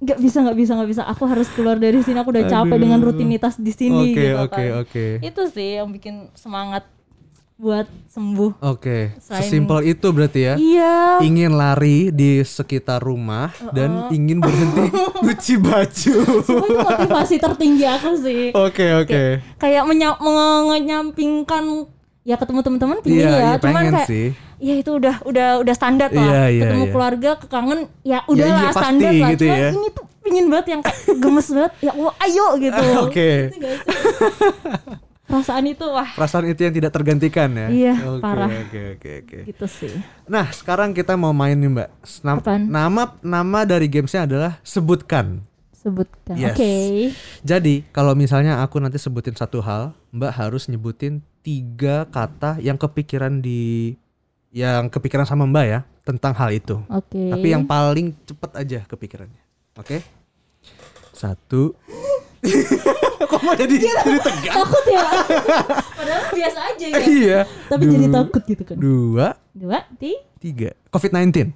Nggak 0.00 0.16
bisa, 0.16 0.38
nggak 0.40 0.56
bisa, 0.56 0.72
nggak 0.80 0.90
bisa. 0.96 1.02
Aku 1.12 1.28
harus 1.28 1.44
keluar 1.52 1.76
dari 1.76 2.00
sini. 2.00 2.16
Aku 2.24 2.32
udah 2.32 2.48
capek 2.48 2.72
Aduh. 2.72 2.80
dengan 2.88 3.04
rutinitas 3.04 3.60
di 3.60 3.68
sini 3.68 4.16
Oke, 4.16 4.16
gitu 4.16 4.36
oke, 4.40 4.56
kan. 4.56 4.80
oke. 4.80 5.06
Itu 5.20 5.42
sih 5.52 5.76
yang 5.76 5.92
bikin 5.92 6.32
semangat 6.32 6.88
buat 7.60 7.84
sembuh. 8.08 8.56
Oke, 8.64 9.12
Selain- 9.20 9.44
sesimpel 9.44 9.78
itu 9.86 10.08
berarti 10.08 10.40
ya. 10.42 10.54
Iya. 10.56 10.94
Ingin 11.20 11.52
lari 11.52 12.08
di 12.08 12.40
sekitar 12.40 12.98
rumah 12.98 13.52
dan 13.70 14.08
ingin 14.08 14.40
berhenti 14.40 14.88
nyuci 15.24 15.54
baju. 15.56 16.14
Semua 16.40 16.64
itu 16.64 16.78
motivasi 16.80 17.36
tertinggi 17.36 17.84
aku 17.84 18.10
sih. 18.16 18.42
Oke, 18.50 18.86
oke. 18.96 19.22
Kayak 19.56 19.84
menya- 19.84 20.16
menyampingkan 20.16 21.84
ya 22.20 22.36
ketemu 22.36 22.60
teman-teman 22.62 22.96
pingin 23.00 23.20
Iya, 23.22 23.30
ya, 23.30 23.38
iya 23.38 23.52
cuman 23.56 23.82
kayak 23.86 24.04
sih. 24.06 24.26
ya 24.58 24.74
itu 24.76 24.90
udah 24.92 25.24
udah 25.24 25.48
udah 25.60 25.74
standar 25.74 26.08
lah. 26.10 26.20
Iya, 26.20 26.42
iya, 26.50 26.62
ketemu 26.64 26.84
iya. 26.84 26.92
keluarga 26.92 27.30
kekangen 27.36 27.80
ya 28.02 28.18
udahlah 28.24 28.56
iya, 28.56 28.68
pasti 28.68 28.80
standar 28.80 29.12
lah. 29.12 29.28
gitu 29.30 29.44
Cuman 29.44 29.56
ya. 29.58 29.68
ini 29.70 29.88
tuh 29.90 30.04
pingin 30.20 30.46
banget 30.48 30.66
yang 30.68 30.80
kayak 30.80 31.00
gemes 31.16 31.48
banget. 31.48 31.72
Ya 31.80 31.92
Allah, 31.92 32.14
ayo 32.20 32.46
gitu. 32.56 32.84
Oke. 33.04 33.30
Gak 33.52 33.72
sih? 33.76 33.76
Perasaan 35.30 35.64
itu 35.64 35.86
wah 35.86 36.10
Perasaan 36.10 36.44
itu 36.50 36.60
yang 36.60 36.74
tidak 36.74 36.90
tergantikan 36.90 37.48
ya. 37.54 37.68
Iya, 37.70 37.94
Oke, 38.10 38.20
parah. 38.20 38.48
Oke, 38.50 38.80
oke, 38.98 39.10
oke. 39.22 39.38
gitu 39.46 39.66
sih. 39.66 39.94
Nah, 40.26 40.50
sekarang 40.50 40.90
kita 40.90 41.14
mau 41.14 41.30
main 41.30 41.54
nih, 41.54 41.70
Mbak. 41.70 41.88
Nam- 42.20 42.42
Apaan? 42.42 42.62
nama 42.66 43.02
nama 43.22 43.60
dari 43.62 43.86
gamesnya 43.86 44.26
adalah 44.26 44.58
sebutkan. 44.60 45.40
Sebutkan. 45.72 46.36
Yes. 46.36 46.52
Oke. 46.52 46.74
Jadi, 47.40 47.74
kalau 47.88 48.12
misalnya 48.12 48.60
aku 48.60 48.76
nanti 48.76 48.98
sebutin 48.98 49.32
satu 49.32 49.62
hal, 49.62 49.96
Mbak 50.12 50.32
harus 50.34 50.68
nyebutin 50.68 51.24
tiga 51.40 52.04
kata 52.04 52.60
yang 52.60 52.76
kepikiran 52.76 53.40
di 53.40 53.94
yang 54.50 54.90
kepikiran 54.90 55.24
sama 55.24 55.46
Mbak 55.48 55.64
ya 55.64 55.80
tentang 56.04 56.34
hal 56.36 56.50
itu. 56.52 56.82
Oke. 56.90 57.30
Tapi 57.30 57.46
yang 57.48 57.64
paling 57.64 58.12
cepet 58.26 58.50
aja 58.52 58.80
kepikirannya. 58.84 59.40
Oke? 59.78 60.02
Satu. 61.14 61.76
Kok 63.30 63.40
mau 63.44 63.52
jadi, 63.52 63.76
jadi 63.76 64.20
tegang? 64.24 64.54
takut 64.56 64.84
ya. 64.88 65.04
Padahal 66.00 66.24
biasa 66.32 66.58
aja 66.72 66.86
ya. 66.88 66.98
iya. 67.04 67.38
Tapi 67.68 67.84
jadi 67.84 68.06
takut 68.08 68.42
gitu 68.48 68.62
kan. 68.64 68.76
Dua, 68.80 69.36
Dua, 69.52 69.78
tiga. 70.00 70.24
tiga. 70.40 70.70
COVID-19. 70.88 71.52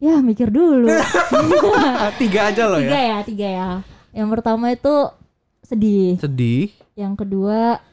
Ya 0.00 0.16
mikir 0.24 0.48
dulu. 0.48 0.88
tiga 2.22 2.40
aja 2.48 2.64
loh 2.70 2.80
tiga 2.80 2.96
ya. 2.96 3.04
ya, 3.04 3.18
tiga 3.26 3.48
ya. 3.50 3.68
Yang 4.16 4.28
pertama 4.38 4.66
itu 4.72 4.94
sedih. 5.66 6.16
Sedih. 6.16 6.72
Yang 6.96 7.14
kedua 7.26 7.84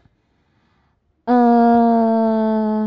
eh 1.27 2.85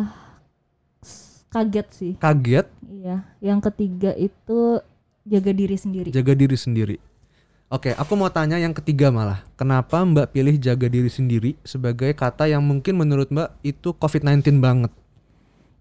kaget 1.52 1.88
sih. 1.92 2.12
Kaget. 2.16 2.66
Iya. 2.88 3.16
Yang 3.44 3.61
ketiga 3.68 4.16
itu 4.16 4.80
jaga 5.28 5.52
diri 5.52 5.76
sendiri. 5.76 6.09
Jaga 6.14 6.33
diri 6.33 6.56
sendiri. 6.56 6.96
Oke, 7.70 7.94
aku 7.94 8.18
mau 8.18 8.26
tanya 8.26 8.59
yang 8.59 8.74
ketiga 8.74 9.14
malah. 9.14 9.46
Kenapa 9.54 10.02
Mbak 10.02 10.35
pilih 10.35 10.59
jaga 10.59 10.90
diri 10.90 11.06
sendiri 11.06 11.54
sebagai 11.62 12.11
kata 12.12 12.50
yang 12.50 12.66
mungkin 12.66 12.98
menurut 12.98 13.30
Mbak 13.30 13.62
itu 13.62 13.94
COVID-19 13.94 14.59
banget? 14.59 14.90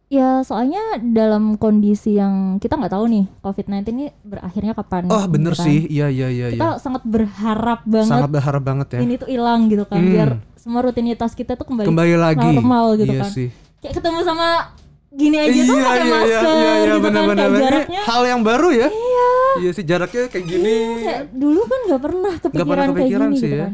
Ya 0.05 0.41
soalnya 0.41 0.81
dalam 0.99 1.57
kondisi 1.57 2.13
yang 2.13 2.57
kita 2.57 2.77
nggak 2.77 2.93
tahu 2.93 3.05
nih 3.09 3.25
COVID-19 3.41 3.81
ini 3.89 4.05
berakhirnya 4.21 4.73
kapan. 4.73 5.09
Oh, 5.09 5.25
bener 5.25 5.53
gitu 5.53 5.61
kan. 5.61 5.65
sih. 5.65 5.79
Iya, 5.87 6.07
iya, 6.09 6.27
iya, 6.29 6.47
Kita 6.53 6.67
iya. 6.67 6.77
sangat 6.77 7.01
berharap 7.03 7.81
banget 7.83 8.09
Sangat 8.13 8.29
berharap 8.31 8.61
banget 8.61 8.87
ya. 8.93 8.99
ini 9.01 9.13
tuh 9.17 9.25
hilang 9.25 9.65
gitu 9.65 9.85
kan, 9.85 9.97
Hmm. 9.97 10.09
biar 10.09 10.29
semua 10.57 10.85
rutinitas 10.85 11.33
kita 11.33 11.53
tuh 11.53 11.65
kembali, 11.65 11.89
Kembali 11.89 12.13
lagi. 12.15 12.49
normal 12.53 12.85
gitu 12.97 13.09
iya 13.09 13.21
kan. 13.21 13.33
sih. 13.33 13.49
Kayak 13.81 13.97
ketemu 13.97 14.19
sama 14.21 14.77
gini 15.11 15.35
aja 15.35 15.59
tuh 15.63 15.75
pakai 15.75 16.03
masker 16.05 16.53
gitu 16.85 16.99
bener, 16.99 17.17
kan, 17.17 17.25
bener, 17.25 17.35
kayak 17.35 17.49
bener. 17.51 17.63
Jaraknya. 17.65 18.01
hal 18.03 18.21
yang 18.23 18.41
baru 18.41 18.69
ya. 18.69 18.87
Iya. 18.87 19.29
Iya 19.57 19.71
sih 19.73 19.83
jaraknya 19.83 20.23
kayak 20.27 20.45
gini. 20.45 20.75
Kayak 21.01 21.23
dulu 21.31 21.61
kan 21.63 21.79
nggak 21.83 22.01
pernah 22.01 22.33
kepikiran, 22.35 22.67
pernah 22.67 22.85
kepikiran 22.87 23.01
kayak 23.25 23.31
gini 23.31 23.35
sih 23.35 23.47
gitu 23.47 23.55
ya. 23.55 23.63
kan. 23.63 23.73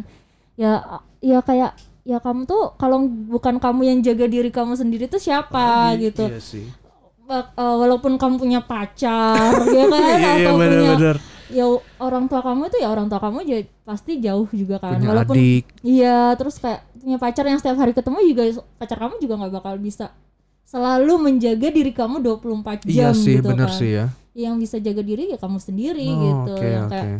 Ya, 0.56 0.74
ya 1.21 1.39
kayak 1.41 1.71
ya 2.04 2.17
kamu 2.17 2.41
tuh 2.45 2.62
kalau 2.76 2.98
bukan 3.04 3.58
kamu 3.58 3.82
yang 3.84 4.00
jaga 4.00 4.26
diri 4.26 4.48
kamu 4.48 4.74
sendiri 4.74 5.06
tuh 5.06 5.17
siapa 5.17 5.91
Lagi, 5.91 6.10
gitu. 6.10 6.24
Iya 6.24 6.39
sih. 6.39 6.65
Eh, 7.26 7.43
walaupun 7.58 8.15
kamu 8.15 8.36
punya 8.38 8.62
pacar 8.62 9.50
ya 9.76 9.84
kan 9.89 9.98
Iya, 10.00 10.13
iya, 10.13 10.30
atau 10.39 10.54
punya 10.54 10.69
bener-bener. 10.78 11.17
ya 11.48 11.65
orang 11.98 12.26
tua 12.26 12.39
kamu 12.39 12.69
itu 12.69 12.78
ya 12.78 12.88
orang 12.88 13.06
tua 13.06 13.17
kamu 13.17 13.38
ja- 13.43 13.69
pasti 13.84 14.17
jauh 14.17 14.45
juga 14.48 14.78
kan 14.78 14.93
Punya 14.95 15.10
walaupun 15.10 15.34
adik. 15.34 15.65
iya 15.82 16.34
terus 16.34 16.58
kayak 16.58 16.86
punya 16.95 17.17
pacar 17.17 17.43
yang 17.43 17.58
setiap 17.58 17.78
hari 17.78 17.91
ketemu 17.91 18.17
juga 18.26 18.43
pacar 18.78 18.98
kamu 19.00 19.17
juga 19.17 19.34
nggak 19.38 19.54
bakal 19.56 19.74
bisa 19.76 20.13
selalu 20.76 21.14
menjaga 21.22 21.72
diri 21.72 21.90
kamu 21.90 22.20
24 22.20 22.84
jam 22.84 22.92
Iya 22.92 23.10
sih, 23.16 23.40
gitu 23.40 23.48
bener 23.48 23.72
kan 23.72 23.80
sih 23.80 23.92
ya. 23.94 24.06
yang 24.36 24.60
bisa 24.60 24.76
jaga 24.78 25.00
diri 25.00 25.32
ya 25.32 25.40
kamu 25.40 25.58
sendiri 25.58 26.04
Oh, 26.06 26.20
gitu 26.20 26.52
Oke, 26.54 26.68
yang 26.68 26.86
oke. 26.86 26.92
kayak 26.92 27.20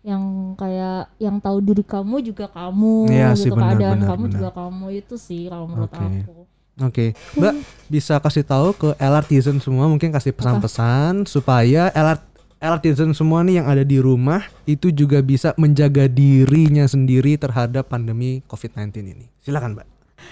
yang 0.00 0.22
kayak 0.54 1.00
yang 1.18 1.36
tahu 1.38 1.58
diri 1.60 1.80
kamu 1.80 2.16
juga 2.22 2.44
kamu 2.46 3.08
Iya 3.08 3.28
gitu 3.30 3.40
sih, 3.40 3.50
benar, 3.50 3.64
keadaan 3.70 3.92
benar, 3.94 4.08
kamu 4.08 4.22
benar. 4.22 4.32
juga 4.32 4.48
kamu 4.50 4.86
itu 4.94 5.14
sih 5.16 5.42
kalau 5.46 5.66
menurut 5.66 5.90
Oke. 5.90 6.00
aku 6.00 6.34
Oke, 6.74 7.06
Mbak 7.38 7.54
bisa 7.86 8.18
kasih 8.18 8.42
tahu 8.42 8.74
ke 8.74 8.88
LRTizen 8.98 9.60
semua 9.60 9.86
mungkin 9.86 10.10
kasih 10.10 10.34
pesan-pesan 10.34 11.22
supaya 11.24 11.86
LR 11.88 12.18
LRTizen 12.58 13.12
semua 13.12 13.44
nih 13.44 13.60
yang 13.60 13.68
ada 13.68 13.84
di 13.84 14.00
rumah 14.00 14.42
itu 14.64 14.88
juga 14.88 15.20
bisa 15.20 15.52
menjaga 15.54 16.08
dirinya 16.08 16.82
sendiri 16.84 17.36
terhadap 17.36 17.86
pandemi 17.86 18.40
COVID-19 18.48 18.90
ini. 19.06 19.26
Silakan, 19.38 19.76
Mbak. 19.76 19.86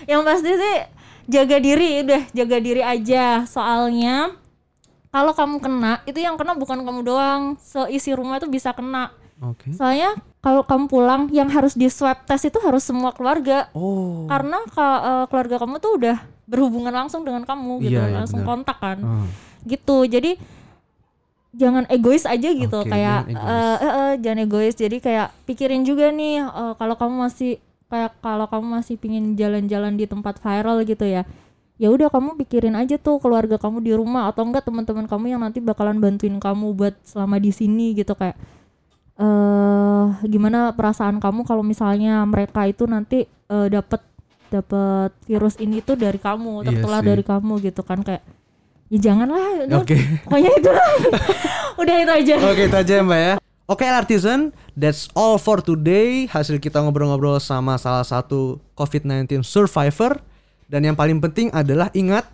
yang 0.08 0.24
pasti 0.24 0.50
sih 0.50 0.76
jaga 1.24 1.56
diri 1.56 2.02
udah 2.02 2.22
jaga 2.30 2.56
diri 2.58 2.80
aja 2.80 3.44
soalnya 3.44 4.34
kalau 5.08 5.30
kamu 5.30 5.56
kena 5.58 6.00
itu 6.02 6.18
yang 6.18 6.34
kena 6.34 6.52
bukan 6.52 6.80
kamu 6.80 7.00
doang 7.02 7.42
seisi 7.56 8.10
rumah 8.10 8.36
itu 8.36 8.46
bisa 8.46 8.70
kena 8.70 9.12
Oke. 9.40 9.70
soalnya 9.70 10.14
kalau 10.38 10.62
kamu 10.62 10.84
pulang 10.86 11.22
yang 11.28 11.46
harus 11.46 11.72
di 11.72 11.86
swab 11.86 12.24
test 12.24 12.44
itu 12.44 12.58
harus 12.58 12.80
semua 12.80 13.10
keluarga 13.10 13.66
Oh. 13.72 14.26
karena 14.26 14.62
ka- 14.68 15.02
eh, 15.02 15.24
keluarga 15.26 15.56
kamu 15.58 15.74
tuh 15.78 15.92
udah 15.96 16.16
berhubungan 16.44 16.90
langsung 16.92 17.22
dengan 17.22 17.42
kamu 17.42 17.72
gitu 17.80 17.92
Iya, 17.92 18.02
iya, 18.04 18.16
langsung 18.16 18.40
benar. 18.40 18.50
kontak 18.52 18.78
kan 18.78 18.98
Oh. 18.98 19.26
gitu 19.62 20.02
jadi 20.04 20.34
jangan 21.52 21.84
egois 21.86 22.24
aja 22.24 22.48
gitu 22.48 22.78
Oke, 22.78 22.88
kayak 22.88 23.28
jangan 23.28 23.36
egois. 23.36 23.52
eh, 23.52 23.76
eh, 23.78 23.92
eh, 23.92 24.12
jangan 24.18 24.38
egois 24.40 24.74
jadi 24.74 24.96
kayak 24.98 25.28
pikirin 25.44 25.82
juga 25.82 26.08
nih 26.08 26.40
eh, 26.40 26.72
kalau 26.74 26.94
kamu 26.94 27.14
masih 27.22 27.60
kayak 27.92 28.16
kalau 28.24 28.48
kamu 28.48 28.80
masih 28.80 28.96
pingin 28.96 29.36
jalan-jalan 29.36 29.92
di 29.94 30.08
tempat 30.08 30.40
viral 30.40 30.80
gitu 30.82 31.04
ya 31.04 31.28
ya 31.76 31.88
udah 31.92 32.08
kamu 32.08 32.40
pikirin 32.40 32.72
aja 32.72 32.96
tuh 32.96 33.20
keluarga 33.20 33.60
kamu 33.60 33.84
di 33.84 33.92
rumah 33.92 34.32
atau 34.32 34.48
enggak 34.48 34.64
teman-teman 34.64 35.04
kamu 35.04 35.36
yang 35.36 35.40
nanti 35.44 35.60
bakalan 35.60 36.00
bantuin 36.00 36.40
kamu 36.40 36.72
buat 36.72 36.94
selama 37.04 37.36
di 37.36 37.52
sini 37.52 37.92
gitu 37.92 38.16
kayak 38.16 38.38
eh 39.18 40.04
gimana 40.24 40.72
perasaan 40.72 41.20
kamu 41.20 41.44
kalau 41.44 41.60
misalnya 41.60 42.24
mereka 42.24 42.64
itu 42.64 42.88
nanti 42.88 43.28
eh, 43.28 43.68
dapat 43.68 44.00
dapat 44.48 45.10
virus 45.24 45.56
ini 45.60 45.80
tuh 45.80 45.96
dari 45.96 46.16
kamu 46.16 46.64
Iya 46.64 46.66
tertular 46.72 47.00
sih. 47.02 47.08
dari 47.12 47.24
kamu 47.24 47.52
gitu 47.60 47.82
kan 47.84 48.00
kayak 48.00 48.22
ya 48.88 48.98
janganlah 49.00 49.64
Oke. 49.80 49.96
pokoknya 50.28 50.50
itu 50.52 50.70
udah 51.80 51.96
itu 51.98 52.12
aja 52.12 52.34
Oke 52.46 52.62
itu 52.68 52.76
aja 52.76 52.92
ya, 52.92 53.02
Mbak 53.02 53.20
ya. 53.20 53.34
Oke 53.72 53.88
Artisan, 53.88 54.52
that's 54.76 55.08
all 55.16 55.40
for 55.40 55.64
today. 55.64 56.28
Hasil 56.28 56.60
kita 56.60 56.84
ngobrol-ngobrol 56.84 57.40
sama 57.40 57.80
salah 57.80 58.04
satu 58.04 58.60
COVID-19 58.76 59.40
survivor. 59.40 60.20
Dan 60.68 60.92
yang 60.92 60.92
paling 60.92 61.24
penting 61.24 61.48
adalah 61.56 61.88
ingat 61.96 62.28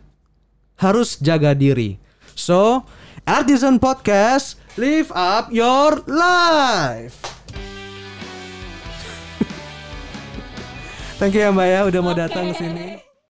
harus 0.74 1.14
jaga 1.22 1.54
diri. 1.54 1.94
So, 2.34 2.82
Artisan 3.22 3.78
Podcast, 3.78 4.58
live 4.74 5.14
up 5.14 5.54
your 5.54 6.02
life. 6.10 7.22
Thank 11.22 11.38
you 11.38 11.46
ya 11.46 11.54
Mbak 11.54 11.66
ya 11.70 11.86
udah 11.86 12.00
mau 12.02 12.18
datang 12.18 12.50
ke 12.50 12.58
sini. 12.58 13.07